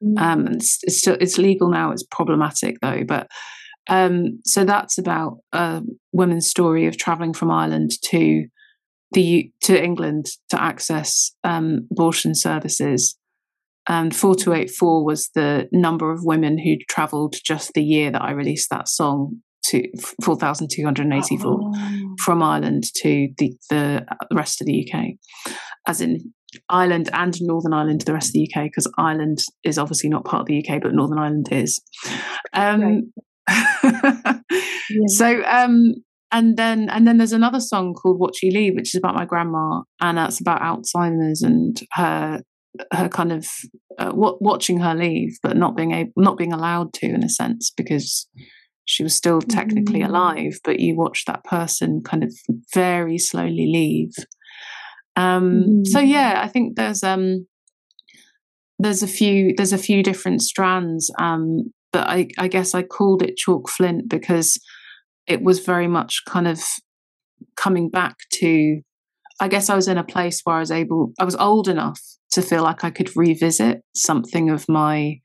[0.02, 0.18] Mm.
[0.18, 1.90] Um, it's, it's, still it's legal now.
[1.90, 3.28] It's problematic though, but
[3.88, 8.46] um, so that's about a woman's story of traveling from Ireland to
[9.12, 13.16] the to England to access um, abortion services.
[13.86, 18.70] And 4284 was the number of women who travelled just the year that I released
[18.70, 19.82] that song to
[20.24, 22.14] 4,284 Oh.
[22.24, 25.04] from Ireland to the, the rest of the UK,
[25.86, 26.32] as in
[26.68, 30.24] Ireland and Northern Ireland to the rest of the UK, because Ireland is obviously not
[30.24, 31.80] part of the UK, but Northern Ireland is.
[32.52, 33.12] Um,
[33.48, 34.34] Yeah.
[35.06, 35.94] So, um,
[36.30, 39.24] and then and then there's another song called "What You Leave," which is about my
[39.24, 42.42] grandma, and that's about Alzheimer's and her
[42.92, 43.46] her kind of
[43.98, 47.28] uh, wa- watching her leave, but not being able, not being allowed to, in a
[47.28, 48.28] sense, because
[48.86, 50.08] she was still technically Mm.
[50.08, 52.32] alive, but you watch that person kind of
[52.74, 54.12] very slowly leave.
[55.16, 56.08] Um, So Mhm.
[56.08, 57.46] yeah, I think there's um
[58.78, 63.22] there's a few there's a few different strands um but I, I guess I called
[63.22, 64.58] it chalk flint because
[65.28, 66.60] it was very much kind of
[67.56, 68.80] coming back to
[69.40, 72.00] I guess I was in a place where I was able I was old enough
[72.32, 75.20] to feel like I could revisit something of my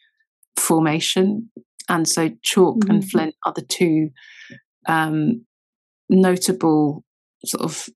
[0.57, 1.49] formation
[1.89, 3.09] and so chalk and Mhm.
[3.09, 4.09] flint are the two
[4.87, 5.45] um
[6.09, 7.03] notable
[7.45, 7.89] sort of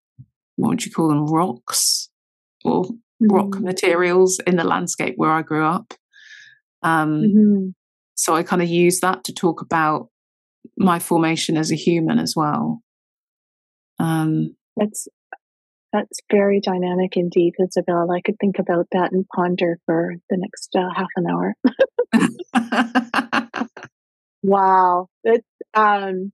[0.57, 2.09] what would you call them rocks
[2.65, 2.85] or
[3.21, 3.61] rock Mhm.
[3.63, 5.93] materials in the landscape where I grew up.
[6.83, 7.73] Um, Mhm.
[8.15, 10.09] So I kind of use that to talk about
[10.77, 12.81] my formation as a human as well.
[13.99, 15.07] Um, That's
[15.93, 18.11] that's very dynamic indeed, Isabel.
[18.11, 21.55] I could think about that and ponder for the next uh, half an hour.
[24.43, 26.33] Wow, it's um,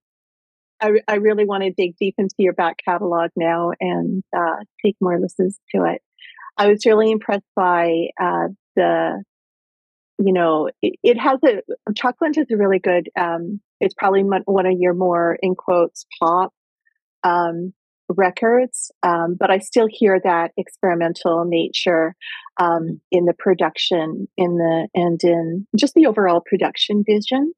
[0.82, 4.95] I I really want to dig deep into your back catalog now and uh, take
[5.00, 6.02] more listens to it.
[6.58, 9.24] I was really impressed by uh, the,
[10.17, 13.10] you know, it, it has a Chocolate is a really good.
[13.17, 16.52] Um, it's probably one of your more in quotes pop
[17.24, 17.74] um,
[18.10, 22.15] records, um, but I still hear that experimental nature
[22.60, 27.54] um, in the production, in the and in just the overall production vision.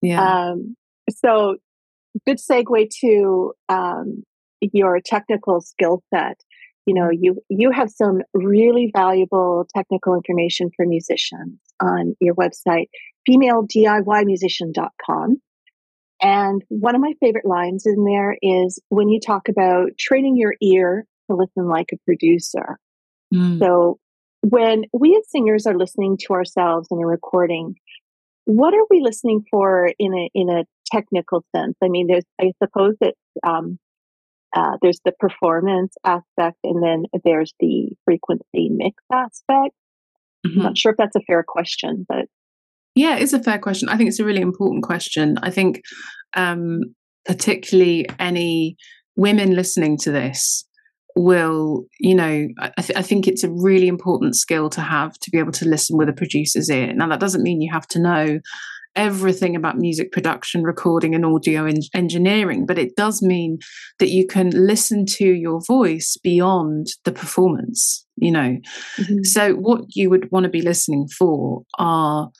[0.00, 0.50] yeah.
[0.50, 0.76] Um,
[1.10, 1.56] so,
[2.26, 4.24] good segue to um,
[4.60, 6.40] your technical skill set.
[6.86, 12.88] You know, you you have some really valuable technical information for musicians on your website,
[13.28, 15.40] femalediymusician.com.
[16.22, 20.54] And one of my favorite lines in there is when you talk about training your
[20.62, 22.78] ear to listen like a producer.
[23.34, 23.58] Mm.
[23.58, 23.98] So
[24.42, 27.74] when we as singers are listening to ourselves in a recording,
[28.44, 31.76] what are we listening for in a in a technical sense?
[31.82, 33.78] I mean, there's I suppose that um,
[34.54, 39.74] uh, there's the performance aspect, and then there's the frequency mix aspect.
[40.46, 40.56] Mhm.
[40.56, 42.26] I'm not sure if that's a fair question, but
[42.94, 43.88] Yeah, it's a fair question.
[43.88, 45.36] I think it's a really important question.
[45.42, 45.80] I think,
[46.36, 46.80] um,
[47.24, 48.76] particularly any
[49.16, 50.66] women listening to this
[51.14, 55.30] will, you know, I, th- I think it's a really important skill to have to
[55.30, 56.92] be able to listen with a producer's ear.
[56.94, 58.40] Now, that doesn't mean you have to know
[58.94, 63.58] everything about music production, recording, and audio en- engineering, but it does mean
[63.98, 68.58] that you can listen to your voice beyond the performance, you know.
[69.22, 72.30] So, what you would want to be listening for are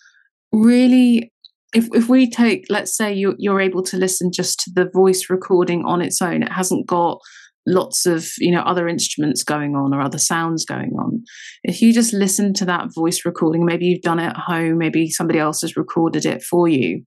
[0.52, 1.32] really,
[1.74, 5.28] if, if we take, let's say you, you're able to listen just to the voice
[5.30, 7.18] recording on its own, it hasn't got
[7.66, 11.22] lots of you know other instruments going on or other sounds going on.
[11.62, 15.08] If you just listen to that voice recording maybe you've done it at home maybe
[15.10, 17.04] somebody else has recorded it for you.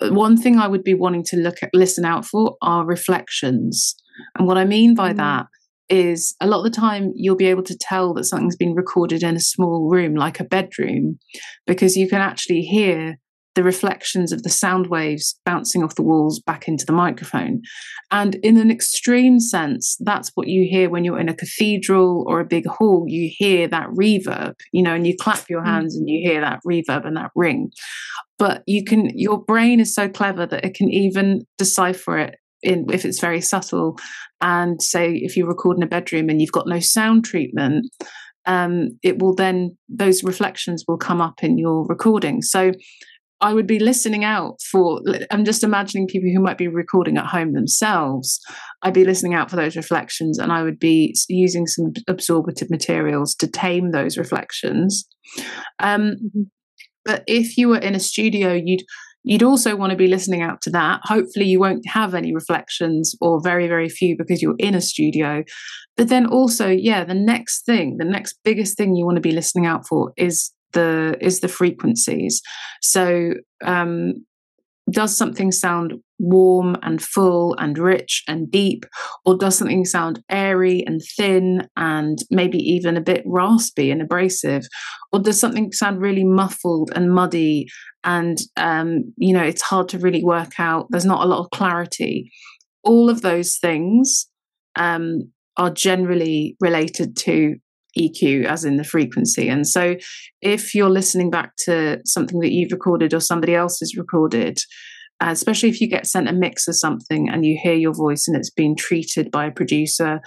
[0.00, 3.94] One thing i would be wanting to look at listen out for are reflections.
[4.36, 5.16] And what i mean by Mm.
[5.16, 5.46] that
[5.92, 9.22] is a lot of the time you'll be able to tell that something's been recorded
[9.22, 11.18] in a small room like a bedroom
[11.66, 13.18] because you can actually hear
[13.54, 17.60] the reflections of the sound waves bouncing off the walls back into the microphone.
[18.10, 22.40] And in an extreme sense, that's what you hear when you're in a cathedral or
[22.40, 23.04] a big hall.
[23.06, 25.66] You hear that reverb, you know, and you clap your mm.
[25.66, 27.70] hands and you hear that reverb and that ring.
[28.38, 32.86] But you can, your brain is so clever that it can even decipher it in
[32.92, 33.98] if it's very subtle.
[34.40, 37.86] And say if you record in a bedroom and you've got no sound treatment
[38.44, 42.42] um, it will then those reflections will come up in your recording.
[42.42, 42.72] So
[43.40, 45.00] i would be listening out for
[45.32, 48.40] i'm just imagining people who might be recording at home themselves.
[48.82, 53.34] I'd be listening out for those reflections and i would be using some absorbative materials
[53.36, 55.04] to tame those reflections.
[55.80, 56.46] Um, Mhm.
[57.04, 58.84] but if you were in a studio you'd
[59.24, 61.00] you'd also want to be listening out to that.
[61.04, 65.44] Hopefully, you won't have any reflections or very, very few because you're in a studio.
[65.96, 69.32] But then also, yeah, the next thing, the next biggest thing you want to be
[69.32, 72.40] listening out for is the is the frequencies.
[72.80, 74.24] So um,
[74.90, 78.84] does something sound warm and full and rich and deep,
[79.24, 84.66] or does something sound airy and thin and maybe even a bit raspy and abrasive,
[85.12, 87.66] or does something sound really muffled and muddy
[88.04, 90.86] and um, you know it's hard to really work out?
[90.90, 92.30] There's not a lot of clarity.
[92.84, 94.28] All of those things
[94.76, 97.56] um, are generally related to
[97.98, 99.48] EQ, as in the frequency.
[99.48, 99.96] And so,
[100.40, 104.58] if you're listening back to something that you've recorded or somebody else has recorded,
[105.20, 108.26] uh, especially if you get sent a mix of something and you hear your voice
[108.26, 110.20] and it's been treated by a producer,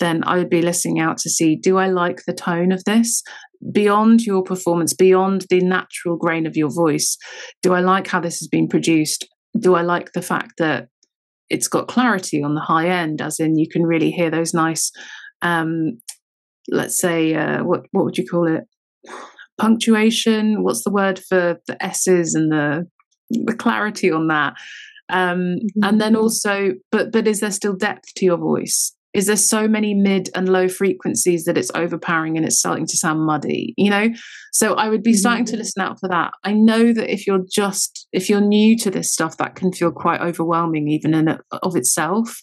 [0.00, 3.22] then I would be listening out to see do I like the tone of this?
[3.70, 7.16] Beyond your performance, beyond the natural grain of your voice,
[7.62, 9.28] do I like how this has been produced?
[9.58, 10.88] Do I like the fact that
[11.48, 14.90] it's got clarity on the high end, as in you can really hear those nice
[15.42, 15.98] um,
[16.68, 18.64] let's say uh, what what would you call it
[19.60, 22.86] punctuation what's the word for the s's and the
[23.30, 24.54] the clarity on that
[25.10, 25.84] um, mm-hmm.
[25.84, 29.68] and then also but but is there still depth to your voice is there so
[29.68, 33.90] many mid and low frequencies that it's overpowering and it's starting to sound muddy you
[33.90, 34.10] know?
[34.52, 35.58] So i would be starting to mm-hmm.
[35.58, 36.32] listen out for that.
[36.44, 39.90] I know that if you're just if you're new to this stuff that can feel
[39.90, 42.40] quite overwhelming even in of itself.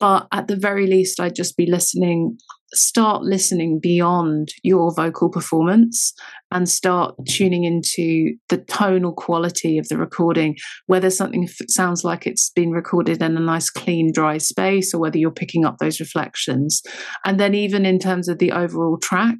[0.00, 2.38] But at the very least i'd just be listening
[2.74, 6.12] start listening beyond your vocal performance
[6.50, 10.56] and start tuning into the tonal quality of the recording,
[10.86, 15.18] whether something sounds like it's been recorded in a nice, clean, dry space, or whether
[15.18, 16.82] you're picking up those reflections.
[17.24, 19.36] And then, even in terms of the overall track,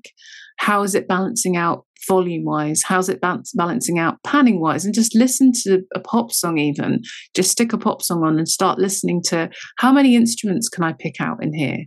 [0.58, 2.82] how is it balancing out volume wise?
[2.82, 4.84] How's it balancing out panning wise?
[4.84, 7.02] And just listen to a pop song, even
[7.34, 10.92] just stick a pop song on and start listening to how many instruments can I
[10.92, 11.84] pick out in here?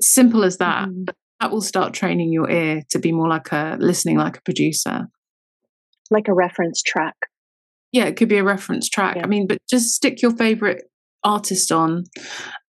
[0.00, 0.88] Simple as that.
[0.88, 1.04] Mm-hmm.
[1.40, 5.06] That will start training your ear to be more like a listening like a producer.
[6.10, 7.14] Like a reference track.
[7.92, 9.16] Yeah, it could be a reference track.
[9.16, 9.24] Yeah.
[9.24, 10.84] I mean, but just stick your favorite
[11.24, 12.04] artist on.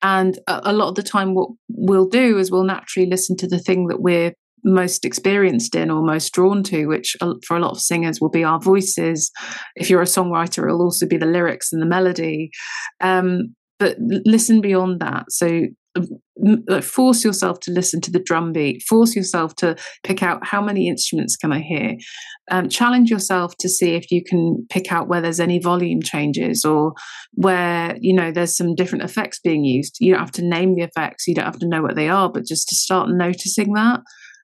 [0.02, 3.48] And a, a lot of the time, what we'll do is we'll naturally listen to
[3.48, 7.16] the thing that we're most experienced in or most drawn to, which
[7.46, 9.32] for a lot of singers will be our voices.
[9.76, 12.52] If you're a songwriter, it'll also be the lyrics and the melody.
[13.00, 15.26] Um, but listen beyond that.
[15.30, 15.64] So
[16.82, 20.88] force yourself to listen to the drum beat force yourself to pick out how many
[20.88, 21.96] instruments can i hear
[22.50, 26.66] um, challenge yourself to see if you can pick out where there's any volume changes
[26.66, 26.94] or
[27.34, 30.82] where you know there's some different effects being used you don't have to name the
[30.82, 34.00] effects you don't have to know what they are but just to start noticing that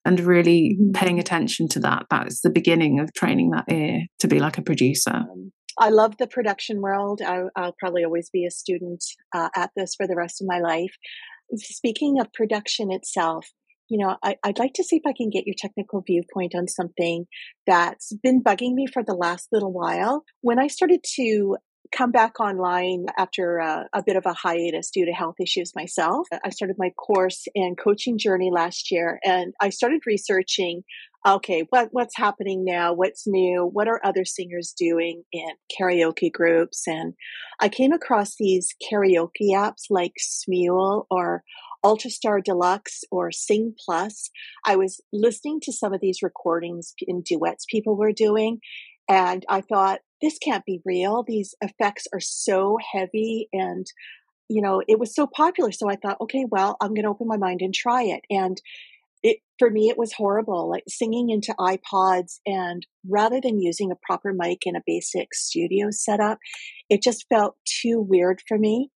[0.06, 0.92] and really mm-hmm.
[0.92, 4.58] paying attention to that that is the beginning of training that ear to be like
[4.58, 7.22] a producer um, I love the production world.
[7.22, 10.60] I, will probably always be a student uh, at this for the rest of my
[10.60, 10.96] life
[11.56, 13.48] speaking of production itself,
[13.90, 16.68] you know, I, would like to see if I can get your technical viewpoint on
[16.68, 17.26] something
[17.66, 20.24] that's been bugging me for the last little while.
[20.42, 21.58] When I started to
[21.96, 26.28] come back online after a, a, bit of a hiatus due to health issues myself.
[26.44, 30.84] I started my course and coaching journey last year and I started researching
[31.26, 32.94] okay, what, what's happening now?
[32.94, 33.70] What's new?
[33.72, 35.50] What are other singers doing in
[35.80, 36.84] karaoke groups?
[36.88, 37.14] And
[37.60, 41.44] I came across these karaoke apps like Smule or
[41.84, 44.30] Ultrastar Deluxe or Sing Plus.
[44.66, 48.60] I was listening to some of these recordings and duets people were doing,
[49.10, 51.24] and I thought, this can't be real.
[51.24, 53.86] These effects are so heavy and
[54.50, 55.72] you know, it was so popular.
[55.72, 58.22] So I thought, okay, well, I'm going to open my mind and try it.
[58.30, 58.62] And
[59.24, 63.98] it for me it was horrible like singing into ipods and rather than using a
[64.06, 66.38] proper mic in a basic studio setup
[66.90, 68.90] it just felt too weird for me.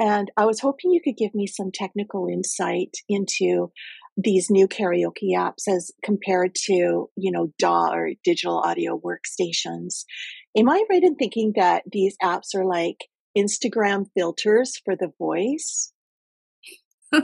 [0.00, 3.70] And i was hoping you could give me some technical insight into
[4.16, 10.04] these new karaoke apps as compared to you know daw or digital audio workstations.
[10.56, 15.92] Am i right in thinking that these apps are like instagram filters for the voice?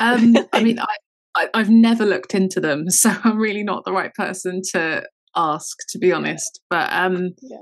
[0.00, 0.96] Um, I mean, I,
[1.36, 5.04] I, have never looked into them, so I'm really not the right person to
[5.36, 6.60] ask, to be honest.
[6.68, 7.58] But um, yeah.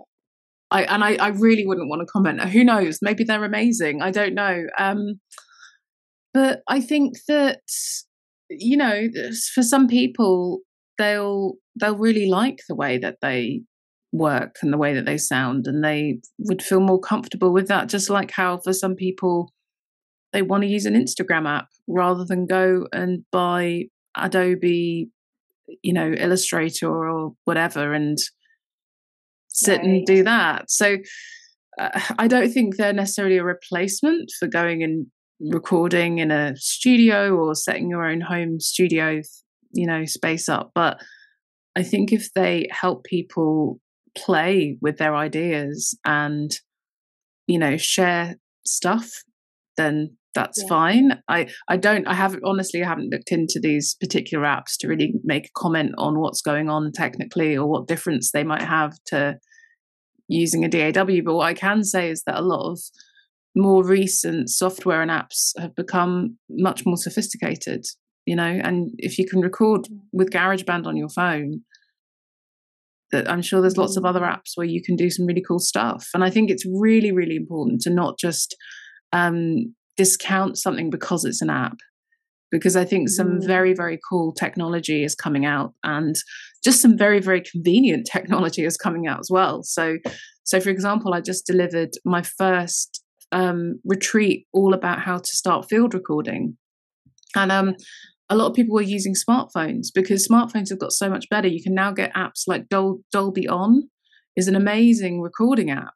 [0.71, 2.41] I and I, I really wouldn't want to comment.
[2.41, 2.99] Who knows?
[3.03, 4.03] Maybe they're amazing.
[4.03, 4.65] I don't know.
[4.79, 5.21] Um,
[6.35, 7.61] but I think that
[8.51, 9.09] you know,
[9.55, 10.61] for some people,
[10.97, 13.63] they'll they'll really like the way that they
[14.13, 17.89] work and the way that they sound, and they would feel more comfortable with that.
[17.89, 19.53] Just like how for some people
[20.33, 23.85] they want to use an Instagram app rather than go and buy
[24.17, 25.09] Adobe,
[25.83, 28.19] you know, Illustrator or whatever and
[29.49, 29.87] sit right.
[29.87, 30.71] and do that.
[30.71, 30.99] So
[31.79, 35.07] uh, I don't think they're necessarily a replacement for going and
[35.41, 39.23] recording in a studio or setting your own home studio,
[39.73, 40.73] you know, space up.
[40.75, 41.01] But
[41.77, 43.81] I think if they help people
[44.17, 46.51] play with their ideas and
[47.47, 49.23] you know share stuff
[49.77, 50.69] then that's yeah.
[50.69, 54.89] fine i i don't i haven't honestly i haven't looked into these particular apps to
[54.89, 58.93] really make a comment on what's going on technically or what difference they might have
[59.07, 59.39] to
[60.29, 62.79] using a daw but what i can say is that a lot of
[63.57, 67.85] more recent software and apps have become much more sophisticated
[68.27, 69.99] you know and if you can record mm.
[70.13, 71.63] with garageband on your phone
[73.11, 74.31] that i'm sure there's lots of other mm.
[74.31, 77.37] apps where you can do some really cool stuff and i think it's really really
[77.37, 78.55] important to not just
[79.15, 81.77] um, discount something because it's an app
[82.51, 83.77] because i think some very mm.
[83.77, 86.17] very cool technology is coming out and
[86.65, 89.99] just some very very convenient technology is coming out as well so
[90.45, 95.69] so for example i just delivered my first um, retreat all about how to start
[95.69, 96.57] field recording
[97.37, 97.75] and um,
[98.31, 101.49] a lot of people were using smartphones because smartphones have got so much better.
[101.49, 103.89] You can now get apps like Dol- Dolby On
[104.37, 105.95] is an amazing recording app,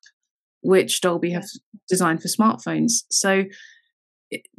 [0.62, 1.44] which Dolby have
[1.88, 3.05] designed for smartphones.
[3.11, 3.44] So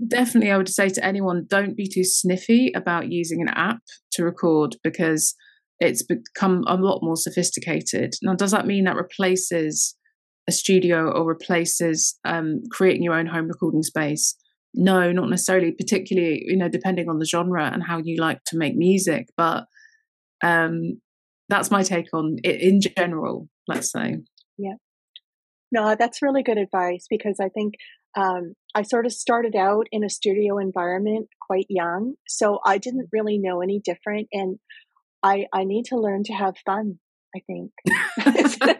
[0.08, 3.80] definitely, I would say to anyone, don't be too sniffy about using an app
[4.14, 5.36] to record because
[5.80, 8.14] it's become a lot more sophisticated.
[8.22, 9.96] Now, does that mean that replaces
[10.48, 14.36] a studio or replaces um, creating your own home recording space?
[14.74, 18.58] no, not necessarily, particularly, you know, depending on the genre and how you like to
[18.58, 19.28] make music.
[19.38, 19.66] But
[20.44, 21.00] um,
[21.50, 24.18] that's my take on it in general, let's say.
[24.58, 24.76] Yeah.
[25.72, 27.76] No, that's really good advice because I think
[28.16, 32.16] um, I sort of started out in a studio environment quite young.
[32.28, 34.28] So I didn't really know any different.
[34.32, 34.60] And
[35.22, 37.00] I, I need to learn to have fun
[37.36, 37.72] I think
[38.26, 38.78] not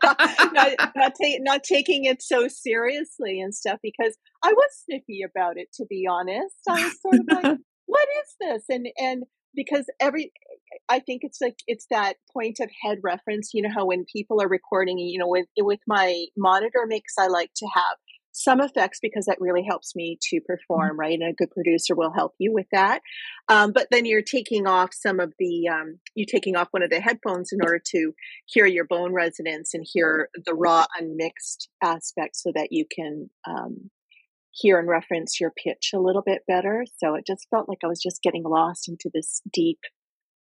[0.96, 5.70] not, ta- not taking it so seriously and stuff because I was sniffy about it
[5.76, 6.56] to be honest.
[6.70, 7.58] I was sort of like,
[7.88, 9.24] "What is this?" and and
[9.56, 10.32] because every
[10.88, 13.52] I think it's like it's that point of head reference.
[13.54, 17.28] You know how when people are recording, you know, with with my monitor mix, I
[17.28, 17.98] like to have
[18.34, 20.46] some effects because that really helps me to mm-hmm.
[20.46, 21.18] perform, right?
[21.18, 23.02] And a good producer will help you with that.
[23.48, 26.90] Um, but then you're taking off some of the, um, you're taking off one of
[26.90, 28.14] the headphones in order to
[28.46, 33.92] hear your bone resonance and hear the raw, unmixed aspect so that you can um,
[34.52, 36.86] hear and reference your pitch a little bit better.
[36.98, 39.80] So it just felt like I was just getting lost into this deep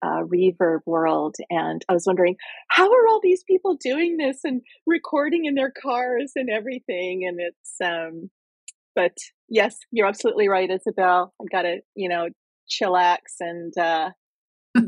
[0.03, 1.36] uh, reverb world.
[1.51, 2.36] And I was wondering,
[2.68, 7.26] how are all these people doing this and recording in their cars and everything?
[7.26, 8.30] And it's, um,
[8.94, 9.16] but
[9.49, 11.32] yes, you're absolutely right, Isabel.
[11.40, 12.28] I got to, you know,
[12.70, 14.11] chillax and uh,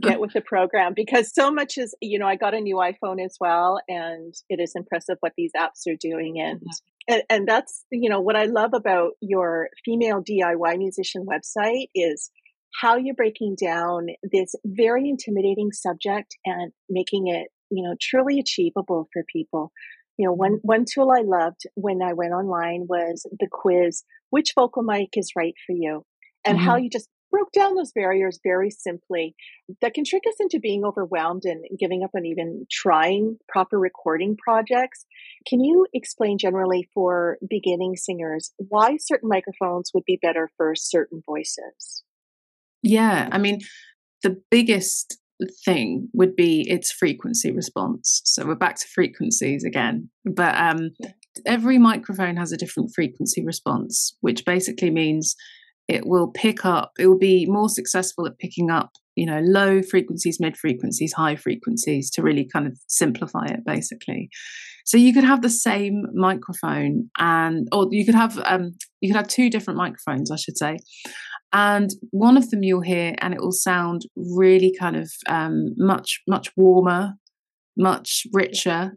[0.01, 3.25] get with the program because so much is, you know, I got a new iPhone
[3.25, 6.41] as well, and it is impressive what these apps are doing.
[6.41, 6.63] And
[7.09, 12.31] and, and that's, you know, what I love about your female DIY musician website is
[12.81, 19.09] how you're breaking down this very intimidating subject and making it, you know, truly achievable
[19.12, 19.73] for people.
[20.16, 24.53] You know, one, one tool I loved when I went online was the quiz, which
[24.55, 26.05] vocal mic is right for you?
[26.45, 26.66] And mm-hmm.
[26.66, 29.35] how you just broke down those barriers very simply
[29.81, 34.37] that can trick us into being overwhelmed and giving up on even trying proper recording
[34.37, 35.07] projects.
[35.47, 41.23] Can you explain generally for beginning singers why certain microphones would be better for certain
[41.25, 42.03] voices?
[42.83, 43.61] Yeah, I mean,
[44.22, 45.18] the biggest
[45.64, 48.20] thing would be its frequency response.
[48.24, 50.11] So we're back to frequencies again.
[50.24, 50.91] But um,
[51.47, 55.35] every microphone has a different frequency response, which basically means
[55.89, 59.83] it will pick up, it will be more successful at picking up, you know, low
[59.83, 64.28] frequencies, mid frequencies, high frequencies to really kind of simplify it basically.
[64.85, 69.16] So you could have the same microphone and or you could have um you could
[69.16, 70.78] have two different microphones, I should say.
[71.53, 76.21] And one of them you'll hear, and it will sound really kind of um, much,
[76.29, 77.15] much warmer,
[77.77, 78.97] much richer.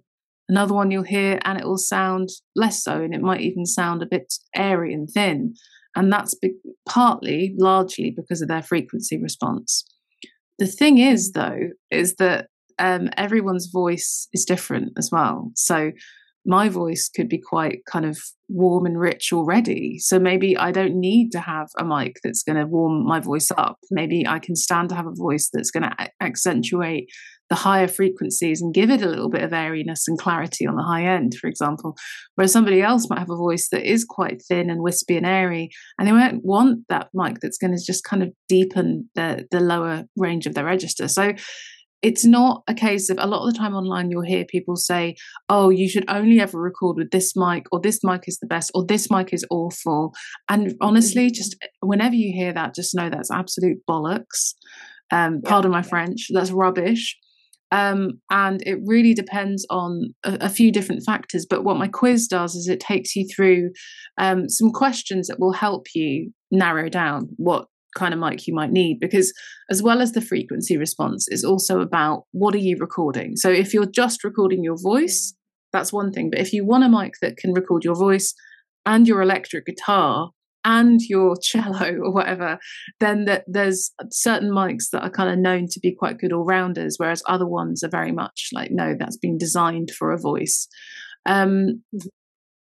[0.49, 4.03] Another one you'll hear, and it will sound less so, and it might even sound
[4.03, 5.55] a bit airy and thin.
[5.95, 6.53] And that's be-
[6.87, 9.83] partly, largely because of their frequency response.
[10.59, 12.47] The thing is, though, is that
[12.77, 15.51] um, everyone's voice is different as well.
[15.55, 15.91] So
[16.45, 18.17] my voice could be quite kind of
[18.49, 19.97] warm and rich already.
[19.99, 23.49] So maybe I don't need to have a mic that's going to warm my voice
[23.57, 23.77] up.
[23.89, 27.09] Maybe I can stand to have a voice that's going to accentuate
[27.49, 30.83] the higher frequencies and give it a little bit of airiness and clarity on the
[30.83, 31.95] high end, for example.
[32.35, 35.69] Whereas somebody else might have a voice that is quite thin and wispy and airy,
[35.97, 39.59] and they might want that mic that's going to just kind of deepen the, the
[39.59, 41.07] lower range of their register.
[41.07, 41.33] So
[42.03, 45.15] it's not a case of a lot of the time online you'll hear people say
[45.49, 48.69] oh you should only ever record with this mic or this mic is the best
[48.75, 50.13] or this mic is awful
[50.49, 51.33] and honestly mm-hmm.
[51.33, 54.53] just whenever you hear that just know that's absolute bollocks
[55.11, 57.17] um, pardon my french that's rubbish
[57.71, 61.43] Um, and it really depends on a, a, few different factors.
[61.49, 63.71] But what my quiz does is it takes you through
[64.19, 68.71] um, some questions that will help you narrow down what kind of mic you might
[68.71, 69.33] need because
[69.69, 73.35] as well as the frequency response is also about what are you recording.
[73.35, 75.33] So if you're just recording your voice
[75.71, 78.33] that's one thing but if you want a mic that can record your voice
[78.85, 80.29] and your electric guitar
[80.65, 82.59] and your cello or whatever
[82.99, 86.45] then that there's certain mics that are kind of known to be quite good all
[86.45, 90.67] rounders whereas other ones are very much like no that's been designed for a voice.
[91.25, 91.83] Um,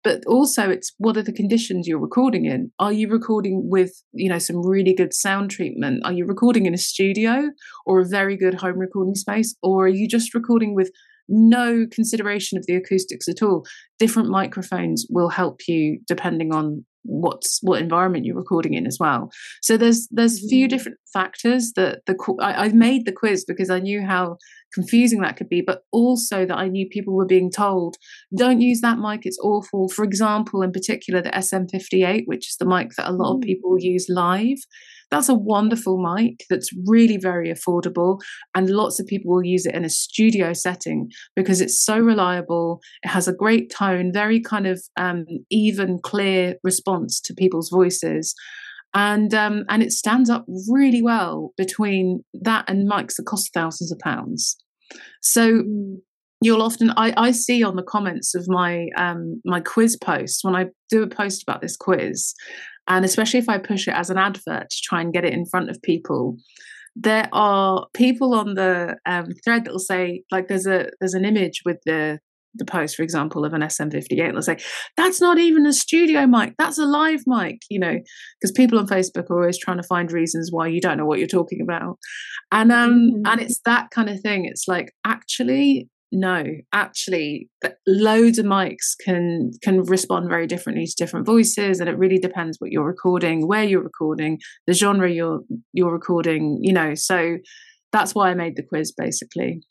[0.04, 2.72] but also it's what are the conditions you're recording in?
[2.80, 6.06] Are you recording with you know some really good sound treatment?
[6.06, 7.50] Are you recording in a studio
[7.86, 10.92] or a very good home recording space or are you just recording with
[11.28, 13.66] no consideration of the acoustics at all?
[14.00, 19.32] Different microphones will help you depending on what's what environment you're recording in as well
[19.62, 20.76] so there's there's a few mm-hmm.
[20.76, 24.38] different factors that the I, I made the quiz because i knew how
[24.74, 27.98] confusing that could be but also that i knew people were being told
[28.38, 32.66] don't use that mic it's awful for example in particular the sm58 which is the
[32.66, 33.46] mic that a lot of mm.
[33.46, 34.60] people use live
[35.12, 38.20] that's a wonderful mic that's really very affordable,
[38.56, 42.82] and lots of people will use it in a studio setting because it's so reliable.
[43.04, 48.34] It has a great tone, very kind of um, even, clear response to people's voices.
[48.94, 53.92] And um, and it stands up really well between that and mics that cost thousands
[53.92, 54.58] of pounds.
[55.22, 55.96] So mm.
[56.42, 60.56] you'll often I, I see on the comments of my um, my quiz post when
[60.56, 62.34] I do a post about this quiz,
[62.88, 65.46] and especially if I push it as an advert to try and get it in
[65.46, 66.38] front of people,
[66.96, 71.26] there are people on the um, thread that will say, like, there's a there's an
[71.26, 72.20] image with the
[72.56, 74.10] the post, for example, of an SM58.
[74.10, 74.58] They'll say,
[74.98, 77.98] that's not even a studio mic, that's a live mic, you know,
[78.40, 81.20] because people on Facebook are always trying to find reasons why you don't know what
[81.20, 81.98] you're talking about.
[82.52, 83.22] And um mm-hmm.
[83.26, 84.46] and it's that kind of thing.
[84.46, 86.44] It's like actually no
[86.74, 87.50] actually
[87.88, 92.58] loads of mics can can respond very differently to different voices and it really depends
[92.60, 94.38] what you're recording where you're recording
[94.68, 95.40] the genre you're
[95.74, 97.38] you're recording you know so
[97.92, 99.62] that's why i made the quiz basically.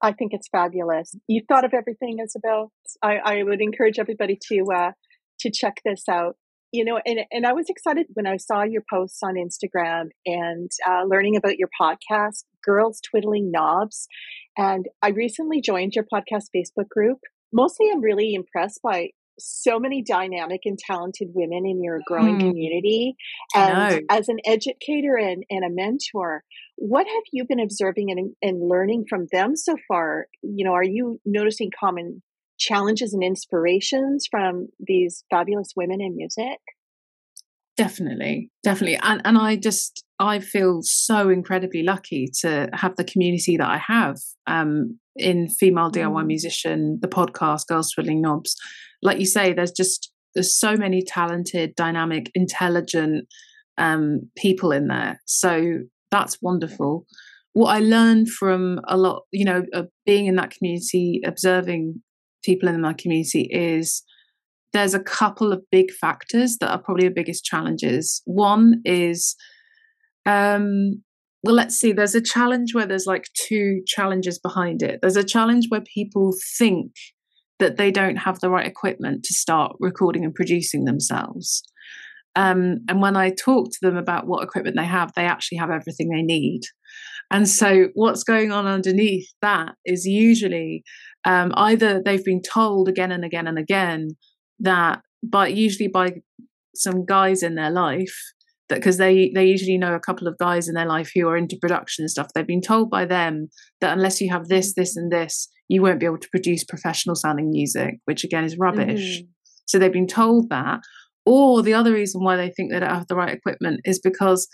[0.00, 1.16] I think it's fabulous.
[1.26, 2.70] You thought of everything isabel.
[3.02, 4.92] I, I would encourage everybody to uh
[5.40, 6.36] to check this out
[6.72, 10.70] you know and, and i was excited when i saw your posts on instagram and
[10.88, 14.08] uh, learning about your podcast girls twiddling knobs
[14.58, 17.18] and I recently joined your podcast Facebook group.
[17.52, 22.40] Mostly, I'm really impressed by so many dynamic and talented women in your growing mm.
[22.40, 23.14] community.
[23.54, 26.42] And as an educator and, and a mentor,
[26.74, 30.26] what have you been observing and, and learning from them so far?
[30.42, 32.20] You know, are you noticing common
[32.58, 36.58] challenges and inspirations from these fabulous women in music?
[37.76, 38.98] Definitely, definitely.
[39.02, 43.78] And and I just I feel so incredibly lucky to have the community that I
[43.78, 44.16] have
[44.48, 46.26] um, in female DIY mm.
[46.26, 48.56] musician, the podcast Girls Twiddling Knobs.
[49.00, 53.28] Like you say, there's just there's so many talented, dynamic, intelligent
[53.76, 55.20] um, people in there.
[55.26, 55.78] So
[56.10, 57.06] that's wonderful.
[57.52, 62.02] What I learned from a lot, you know, uh, being in that community, observing
[62.48, 64.02] people in my community is
[64.72, 68.22] there's a couple of big factors that are probably the biggest challenges.
[68.24, 69.36] One is
[70.24, 71.02] um,
[71.42, 71.92] well, let's see.
[71.92, 74.98] There's a challenge where there's like two challenges behind it.
[75.00, 76.92] There's a challenge where people think
[77.58, 81.62] that they don't have the right equipment to start recording and producing themselves.
[82.34, 85.70] Um, and when I talk to them about what equipment they have, they actually have
[85.70, 86.62] everything they need.
[87.30, 90.82] And so, what's going on underneath that is usually
[91.28, 94.08] um, either they've been told again and again and again
[94.60, 96.14] that, by usually by
[96.74, 98.16] some guys in their life,
[98.68, 101.36] that because they they usually know a couple of guys in their life who are
[101.36, 103.48] into production and stuff they've been told by them
[103.80, 107.14] that unless you have this this and this you won't be able to produce professional
[107.14, 109.18] sounding music which again is rubbish.
[109.18, 109.30] Mm-hmm.
[109.66, 110.80] so they've been told that.
[111.26, 114.48] Or the other reason why they think they don't have the right equipment is because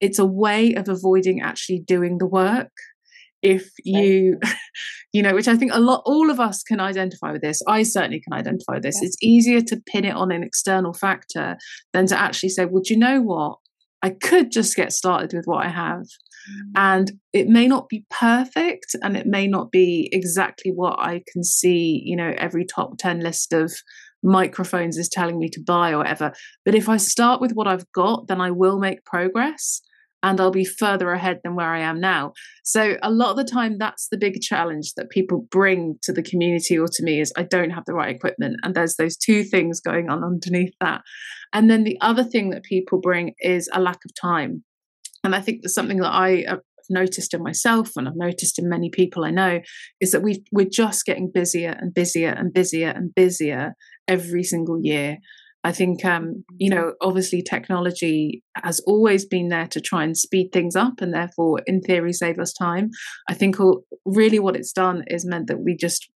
[0.00, 2.70] it's a way of avoiding actually doing the work
[3.42, 4.38] if you
[5.12, 7.60] you know which i think a lot all of us can identify with this.
[7.66, 8.98] I certainly can identify with this.
[9.00, 9.06] Yeah.
[9.06, 11.56] it's easier to pin it on an external factor
[11.92, 13.58] than to actually say well do you know what?
[14.00, 16.02] I could just get started with what i have.
[16.48, 16.72] Mm.
[16.76, 21.44] and it may not be perfect and it may not be exactly what i can
[21.44, 23.72] see you know every top 10 list of
[24.22, 26.32] microphones is telling me to buy or whatever.
[26.64, 29.80] But if i start with what i've got then i will make progress
[30.22, 32.32] and I'll be further ahead than where I am now.
[32.64, 36.22] So a lot of the time that's the big challenge that people bring to the
[36.22, 39.44] community or to me is I don't have the right equipment and there's those two
[39.44, 41.02] things going on underneath that.
[41.52, 44.64] And then the other thing that people bring is a lack of time.
[45.24, 46.56] And I think there's something that I uh,
[46.90, 49.60] noticed in myself and I've noticed in many people I know
[50.00, 53.74] is that we we're just getting busier and busier and busier and busier
[54.06, 55.18] every single year.
[55.64, 60.50] I think, um, you know, obviously technology has always been there to try and speed
[60.52, 62.90] things up and therefore, in theory, save us time.
[63.28, 66.10] I think all, really what it's done is meant that we just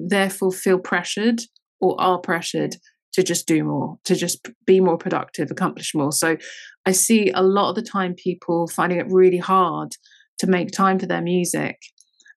[0.00, 1.42] therefore feel pressured
[1.80, 2.76] or are pressured
[3.12, 6.12] to just do more, to just be more productive, accomplish more.
[6.12, 6.36] So
[6.86, 9.92] I see a lot of the time people finding it really hard
[10.38, 11.78] to make time for their music.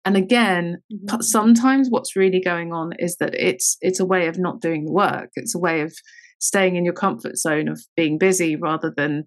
[0.05, 1.21] And again, mm-hmm.
[1.21, 4.91] sometimes what's really going on is that it's it's a way of not doing the
[4.91, 5.29] work.
[5.35, 5.93] It's a way of
[6.39, 9.25] staying in your comfort zone of being busy rather than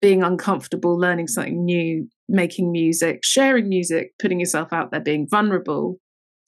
[0.00, 5.98] being uncomfortable, learning something new, making music, sharing music, putting yourself out there, being vulnerable.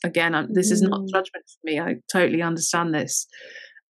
[0.05, 0.73] Again, I'm, this mm.
[0.73, 1.09] is not mm.
[1.09, 1.81] judgment for me.
[1.81, 3.27] I totally understand this.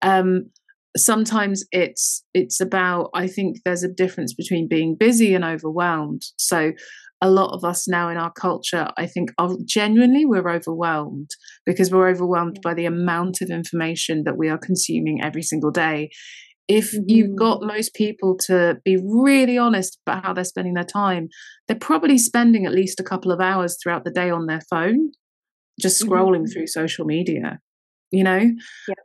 [0.02, 0.50] Um,
[0.96, 3.10] sometimes it's it's about.
[3.14, 6.22] I think there's a difference between being busy and overwhelmed.
[6.36, 6.72] So
[7.20, 11.30] a lot of us now in our culture, I think, are genuinely we're overwhelmed
[11.64, 16.10] because we're overwhelmed by the amount of information that we are consuming every single day.
[16.68, 17.04] If mm-hmm.
[17.06, 21.28] you've got most people to be really honest about how they're spending their time,
[21.66, 25.12] they're probably spending at least a couple of hours throughout the day on their phone,
[25.80, 26.52] just scrolling mm-hmm.
[26.52, 27.58] through social media,
[28.10, 28.50] you know?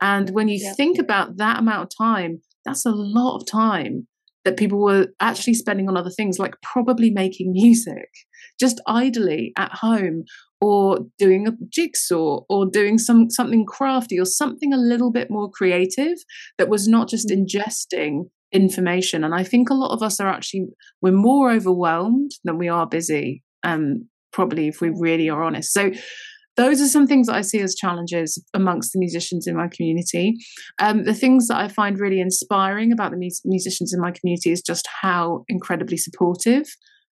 [0.00, 4.06] And when you think about that amount of time, that's a lot of time
[4.44, 8.08] that people were actually spending on other things like probably making music
[8.58, 10.24] just idly at home
[10.60, 15.50] or doing a jigsaw or doing some something crafty or something a little bit more
[15.50, 16.18] creative
[16.58, 17.36] that was not just mm.
[17.36, 19.22] ingesting information.
[19.24, 20.66] And i think a lot of us are actually
[21.00, 25.72] we're more overwhelmed than we are busy um probably if we really are honest.
[25.72, 25.92] So
[26.60, 30.34] those are some things that I see as challenges amongst the musicians in my community.
[30.78, 34.52] Um, the things that I find really inspiring about the mus- musicians in my community
[34.52, 36.66] is just how incredibly supportive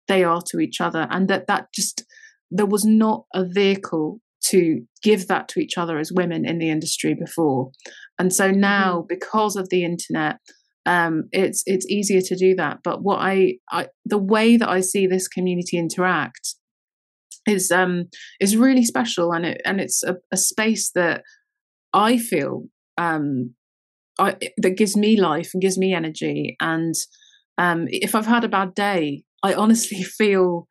[0.09, 2.05] they are to each other, and that that just
[2.51, 6.69] there was not a vehicle to give that to each other as women in the
[6.69, 7.71] industry before,
[8.19, 9.07] and so now mm-hmm.
[9.09, 10.37] because of the internet.
[10.87, 14.81] Um, it's it's easier to do that, but what I, I the way that I
[14.81, 16.57] see this community interact
[17.51, 18.05] is um
[18.41, 21.23] is really special and it and it's a, a space that
[21.93, 22.65] I feel
[22.99, 23.55] um
[24.19, 26.57] I, that gives me life and gives me energy.
[26.61, 26.95] And
[27.59, 30.67] um if I've had a bad day I honestly feel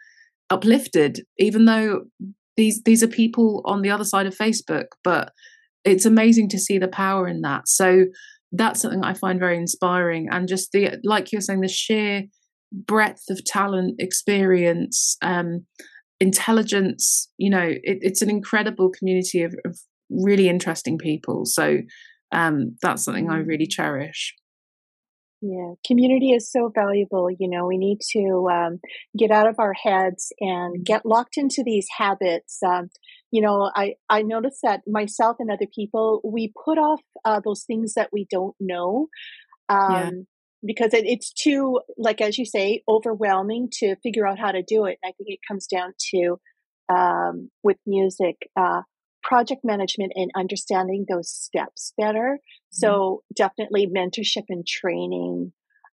[0.49, 2.05] uplifted even though
[2.57, 5.31] these these are people on the other side of Facebook but
[5.85, 7.67] it's amazing to see the power in that.
[7.67, 8.05] So
[8.51, 10.27] that's something I find very inspiring.
[10.29, 12.23] And just the like you're saying the sheer
[12.71, 15.65] breadth of talent experience um
[16.19, 21.45] intelligence you know it, it's an incredible community of, of really interesting people.
[21.45, 21.79] So
[22.31, 24.35] um, that's something i really cherish.
[25.41, 28.79] Yeah community is so valuable you know we need to um,
[29.17, 30.85] get out of our heads and mm.
[30.85, 32.59] get locked into these habits.
[32.65, 32.89] Um,
[33.31, 37.63] you know i i notice that myself and other people we put off uh, those
[37.63, 39.07] things that we don't know.
[39.69, 40.25] Um,
[40.65, 44.85] because it, it's too like as you say overwhelming to figure out how to do
[44.85, 44.99] it.
[45.01, 46.39] And i think it comes down to
[46.89, 48.81] um, with music uh,
[49.21, 52.39] project management and understanding those steps better.
[52.39, 52.85] Mm-hmm.
[52.85, 55.53] so definitely mentorship and training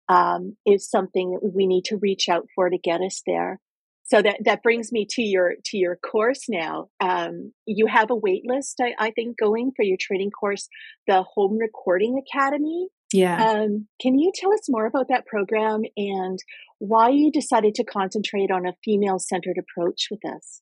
[0.10, 3.60] um, is something that we need to reach out for to get us there.
[4.04, 6.90] So that that brings me to your to your course now.
[7.00, 10.68] Um, you have a wait list I, I think going for your training course
[11.08, 13.52] the home recording academy yeah.
[13.52, 16.40] Um, can you tell us more about that program and
[16.80, 20.62] why you decided to concentrate on a female centered approach with this?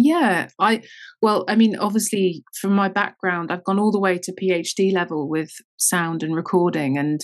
[0.00, 0.82] Yeah, I
[1.20, 5.28] well, I mean, obviously, from my background, I've gone all the way to PhD level
[5.28, 7.20] with sound and recording and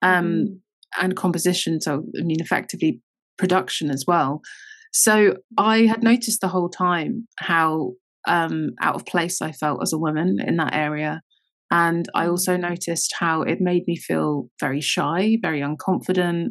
[0.00, 0.46] um mm.
[1.02, 1.80] and composition.
[1.80, 3.00] So, I mean, effectively
[3.36, 4.42] production as well.
[4.92, 7.94] So, I had noticed the whole time how
[8.28, 11.20] um out of place I felt as a woman in that area.
[11.74, 16.50] And I also noticed how it made me feel very shy, very unconfident.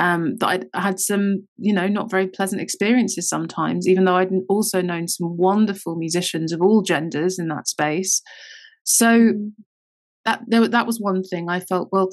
[0.00, 4.32] Um, that I'd had some, you know, not very pleasant experiences sometimes, even though I'd
[4.48, 8.20] also known some wonderful musicians of all genders in that space.
[8.82, 9.52] So mm.
[10.24, 11.90] that there, that was one thing I felt.
[11.92, 12.10] Well,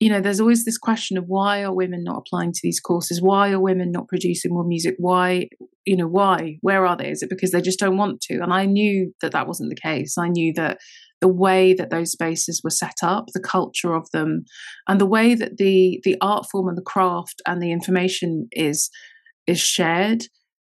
[0.00, 3.22] you know, there's always this question of why are women not applying to these courses?
[3.22, 4.96] Why are women not producing more music?
[4.98, 5.48] Why,
[5.84, 6.58] you know, why?
[6.60, 7.10] Where are they?
[7.10, 8.40] Is it because they just don't want to?
[8.40, 10.18] And I knew that that wasn't the case.
[10.18, 10.78] I knew that
[11.20, 14.44] the way that those spaces were set up, the culture of them,
[14.88, 18.90] and the way that the the art form and the craft and the information is
[19.46, 20.24] is shared.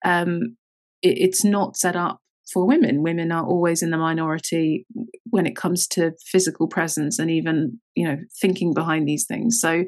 [0.05, 0.57] Um,
[1.03, 2.21] it, it's not set up
[2.53, 3.03] for women.
[3.03, 4.87] Women are always in the minority
[5.25, 9.59] when it comes to physical presence and even you know thinking behind these things.
[9.61, 9.85] So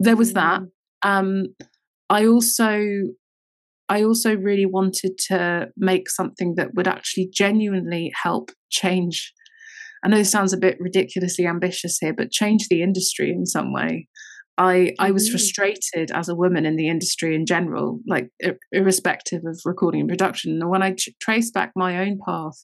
[0.00, 0.60] there was that.
[0.60, 0.68] Mm.
[1.02, 1.44] Um,
[2.08, 2.80] I also
[3.88, 9.32] I also really wanted to make something that would actually genuinely help change.
[10.04, 13.72] I know this sounds a bit ridiculously ambitious here, but change the industry in some
[13.72, 14.06] way.
[14.58, 15.32] I I was mm-hmm.
[15.32, 18.28] frustrated as a woman in the industry in general, like
[18.70, 20.60] irrespective of recording and production.
[20.60, 22.62] And when I t- trace back my own path,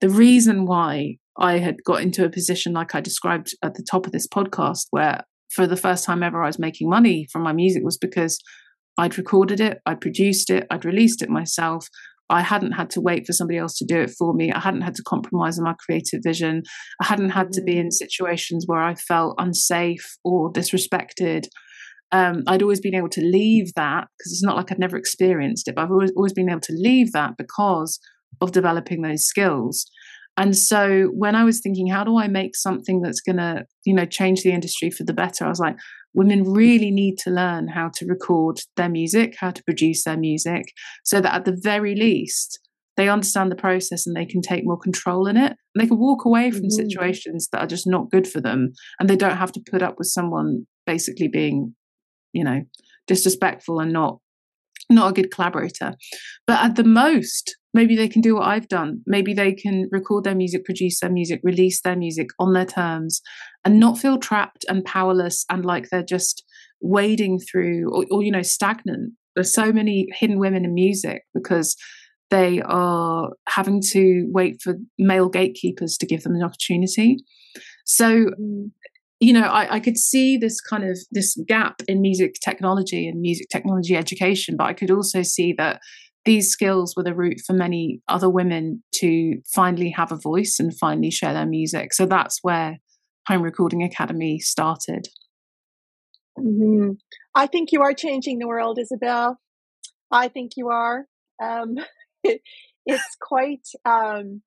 [0.00, 4.06] the reason why I had got into a position like I described at the top
[4.06, 7.52] of this podcast, where for the first time ever I was making money from my
[7.52, 8.42] music, was because
[8.98, 11.86] I'd recorded it, I'd produced it, I'd released it myself.
[12.30, 14.52] I hadn't had to wait for somebody else to do it for me.
[14.52, 16.62] I hadn't had to compromise on my creative vision.
[17.00, 17.92] I hadn't had to be in mm.
[17.92, 21.46] situations where I felt unsafe or disrespected.
[22.10, 25.68] Um, I'd always been able to leave that because it's not like I'd never experienced
[25.68, 27.98] it, but I've always, always been able to leave that because
[28.40, 29.86] of developing those skills.
[30.36, 33.94] And so when I was thinking, how do I make something that's going to, you
[33.94, 35.44] know, change the industry for the better?
[35.44, 35.76] I was like,
[36.14, 40.64] women really need to learn how to record their music, how to produce their music,
[41.04, 42.58] so that at the very least,
[42.96, 45.56] they understand the process and they can take more control in it.
[45.74, 46.88] And they can walk away from mm-hmm.
[46.88, 48.72] situations that are just not good for them.
[49.00, 51.74] And they don't have to put up with someone basically being,
[52.32, 52.62] you know,
[53.06, 54.18] disrespectful and not
[54.90, 55.94] not a good collaborator.
[56.46, 59.00] But at the most, maybe they can do what I've done.
[59.06, 63.22] Maybe they can record their music, produce their music, release their music on their terms
[63.64, 66.44] and not feel trapped and powerless and like they're just
[66.80, 69.12] wading through or, or you know, stagnant.
[69.34, 71.76] There's so many hidden women in music because
[72.30, 77.18] they are having to wait for male gatekeepers to give them an opportunity.
[77.84, 78.70] So mm
[79.22, 83.20] you know I, I, could see this kind of this gap in music technology and
[83.20, 85.80] music technology education but i could also see that
[86.24, 90.76] these skills were the route for many other women to finally have a voice and
[90.76, 92.78] finally share their music so that's where
[93.26, 95.08] home recording academy started
[96.38, 96.92] mm-hmm.
[97.34, 99.38] i think you are changing the world isabel
[100.10, 101.06] i think you are
[101.42, 101.76] um,
[102.24, 102.40] it,
[102.86, 104.42] it's quite um,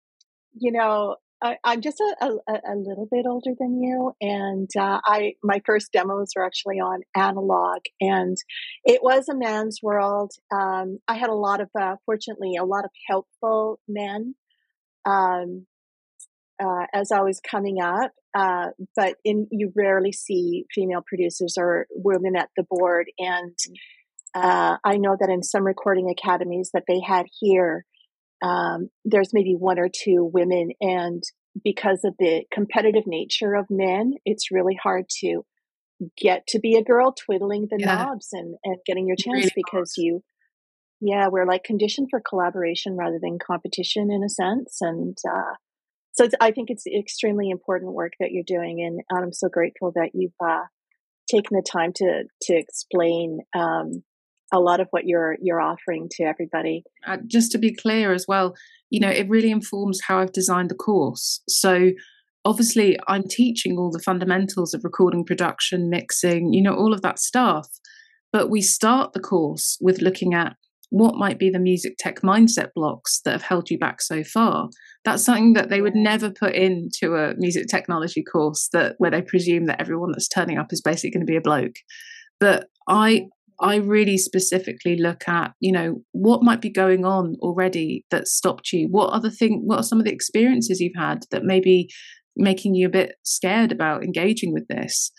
[0.54, 5.00] you know I, am just a, a, a, little bit older than you, and uh,
[5.06, 8.38] I my first demos were actually on analog, and
[8.84, 10.32] it was a man's world.
[10.52, 14.36] Um, I had a lot of, uh, fortunately, a lot of helpful men
[15.06, 15.68] um,
[16.64, 22.36] uh, as always coming up, uh, but in you rarely see female producers or women
[22.36, 23.58] at the board, and
[24.34, 27.86] uh, I know that in some recording academies that they had here
[28.42, 31.24] um, there's maybe one or two women, and
[31.64, 35.44] because of the competitive nature of men, it's really hard to
[36.18, 37.96] get to be a girl twiddling the yeah.
[37.96, 40.04] knobs and, and getting your chance really because hard.
[40.04, 40.24] you,
[41.00, 44.78] yeah, we're like conditioned for collaboration rather than competition in a sense.
[44.82, 45.54] And uh,
[46.16, 50.12] so I think it's extremely important work that you're doing, and I'm so grateful that
[50.14, 50.64] you've uh,
[51.30, 54.04] taken the time to to explain um,
[54.54, 56.84] a lot of what you're you're offering to everybody.
[57.06, 58.56] Uh, just to be clear as well,
[58.90, 61.42] you know, it really informs how I've designed the course.
[61.50, 61.92] So
[62.46, 67.20] obviously I'm teaching all the fundamentals of recording, production, mixing, you know, all of that
[67.20, 67.68] stuff.
[68.32, 70.56] But we start the course with looking at
[70.96, 74.70] what might be the music tech mindset blocks that have held you back so far.
[75.04, 79.22] That's something that they would never put into a music technology course that where they
[79.22, 81.76] presume that everyone that's turning up is basically going to be a bloke.
[82.40, 83.26] But I
[83.60, 88.72] I really specifically look at, you know, what might be going on already that stopped
[88.72, 88.88] you.
[88.90, 89.64] What other thing?
[89.66, 91.90] What are some of the experiences you've had that maybe
[92.38, 95.12] making you a bit scared about engaging with this?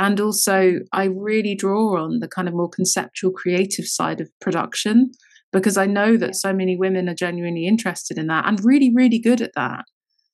[0.00, 5.10] And also, I really draw on the kind of more conceptual, creative side of production
[5.52, 9.18] because I know that so many women are genuinely interested in that and really, really
[9.18, 9.84] good at that.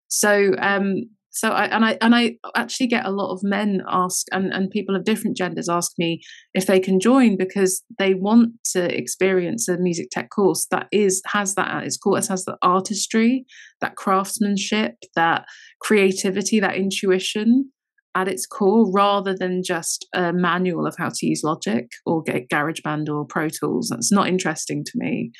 [0.07, 4.27] So, um, so I and I and I actually get a lot of men ask
[4.31, 6.23] and, and people of different genders ask me
[6.55, 11.21] if they can join because they want to experience a music tech course that is
[11.27, 13.45] has that at its core, it has the artistry,
[13.81, 15.45] that craftsmanship, that
[15.81, 17.73] creativity, that intuition
[18.17, 22.49] at its core, rather than just a manual of how to use Logic or get
[22.49, 23.91] GarageBand or Pro Tools.
[23.91, 25.31] That's not interesting to me.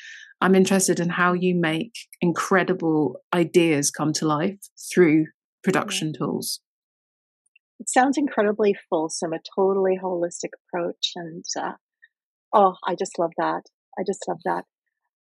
[0.41, 4.59] I'm interested in how you make incredible ideas come to life
[4.93, 5.25] through
[5.63, 6.19] production yeah.
[6.19, 6.61] tools.
[7.79, 11.13] It sounds incredibly fulsome, a totally holistic approach.
[11.15, 11.73] And uh,
[12.53, 13.63] oh, I just love that.
[13.99, 14.65] I just love that.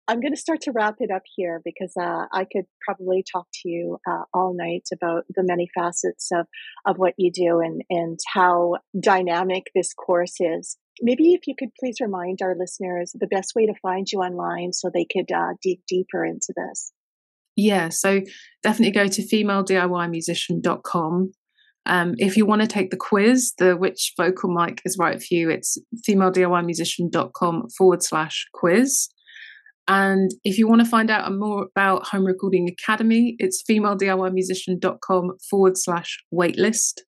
[0.10, 3.48] I'm going to start to wrap it up here because uh, I could probably talk
[3.62, 6.48] to you uh, all night about the many facets of,
[6.86, 10.78] of what you do and, and how dynamic this course is.
[11.02, 14.72] Maybe if you could please remind our listeners the best way to find you online
[14.72, 16.94] so they could uh, dig deeper into this.
[17.58, 18.22] Yeah, so
[18.64, 21.32] definitely go to femalediymusician.com.
[21.86, 25.34] Um, if you want to take the quiz, the which vocal mic is right for
[25.34, 25.78] you, it's
[26.08, 29.10] femalediymusician.com forward slash quiz.
[29.88, 35.78] And if you want to find out more about Home Recording Academy, it's femalediymusician.com forward
[35.78, 37.02] slash waitlist.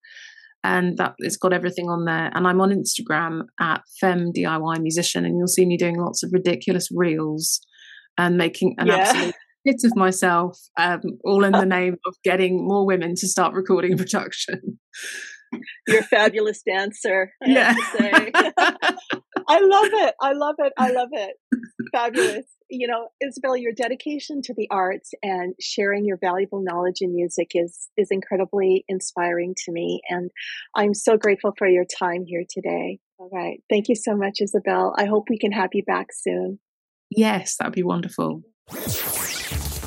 [0.63, 2.31] And that it's got everything on there.
[2.33, 6.31] And I'm on Instagram at Fem DIY Musician, and you'll see me doing lots of
[6.33, 7.61] ridiculous reels
[8.17, 8.95] and making an yeah.
[8.97, 13.53] absolute hit of myself, um, all in the name of getting more women to start
[13.53, 14.79] recording production.
[15.87, 17.31] You're a fabulous dancer.
[17.41, 17.75] I yeah.
[19.49, 20.15] I love it.
[20.21, 20.73] I love it.
[20.77, 21.35] I love it.
[21.91, 22.45] Fabulous.
[22.69, 27.51] You know, Isabel, your dedication to the arts and sharing your valuable knowledge in music
[27.55, 30.01] is is incredibly inspiring to me.
[30.07, 30.29] And
[30.75, 32.99] I'm so grateful for your time here today.
[33.17, 33.61] All right.
[33.69, 34.93] Thank you so much, Isabel.
[34.97, 36.59] I hope we can have you back soon.
[37.09, 38.43] Yes, that'd be wonderful.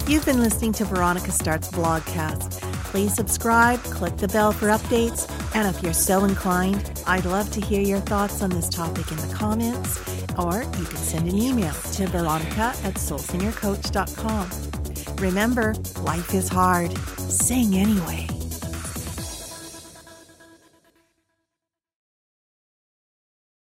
[0.08, 2.71] You've been listening to Veronica Starts Blogcast.
[2.93, 7.61] Please subscribe, click the bell for updates, and if you're so inclined, I'd love to
[7.62, 9.99] hear your thoughts on this topic in the comments,
[10.38, 15.16] or you can send an email to veronica at soulsingercoach.com.
[15.16, 16.95] Remember, life is hard.
[17.16, 18.41] Sing anyway.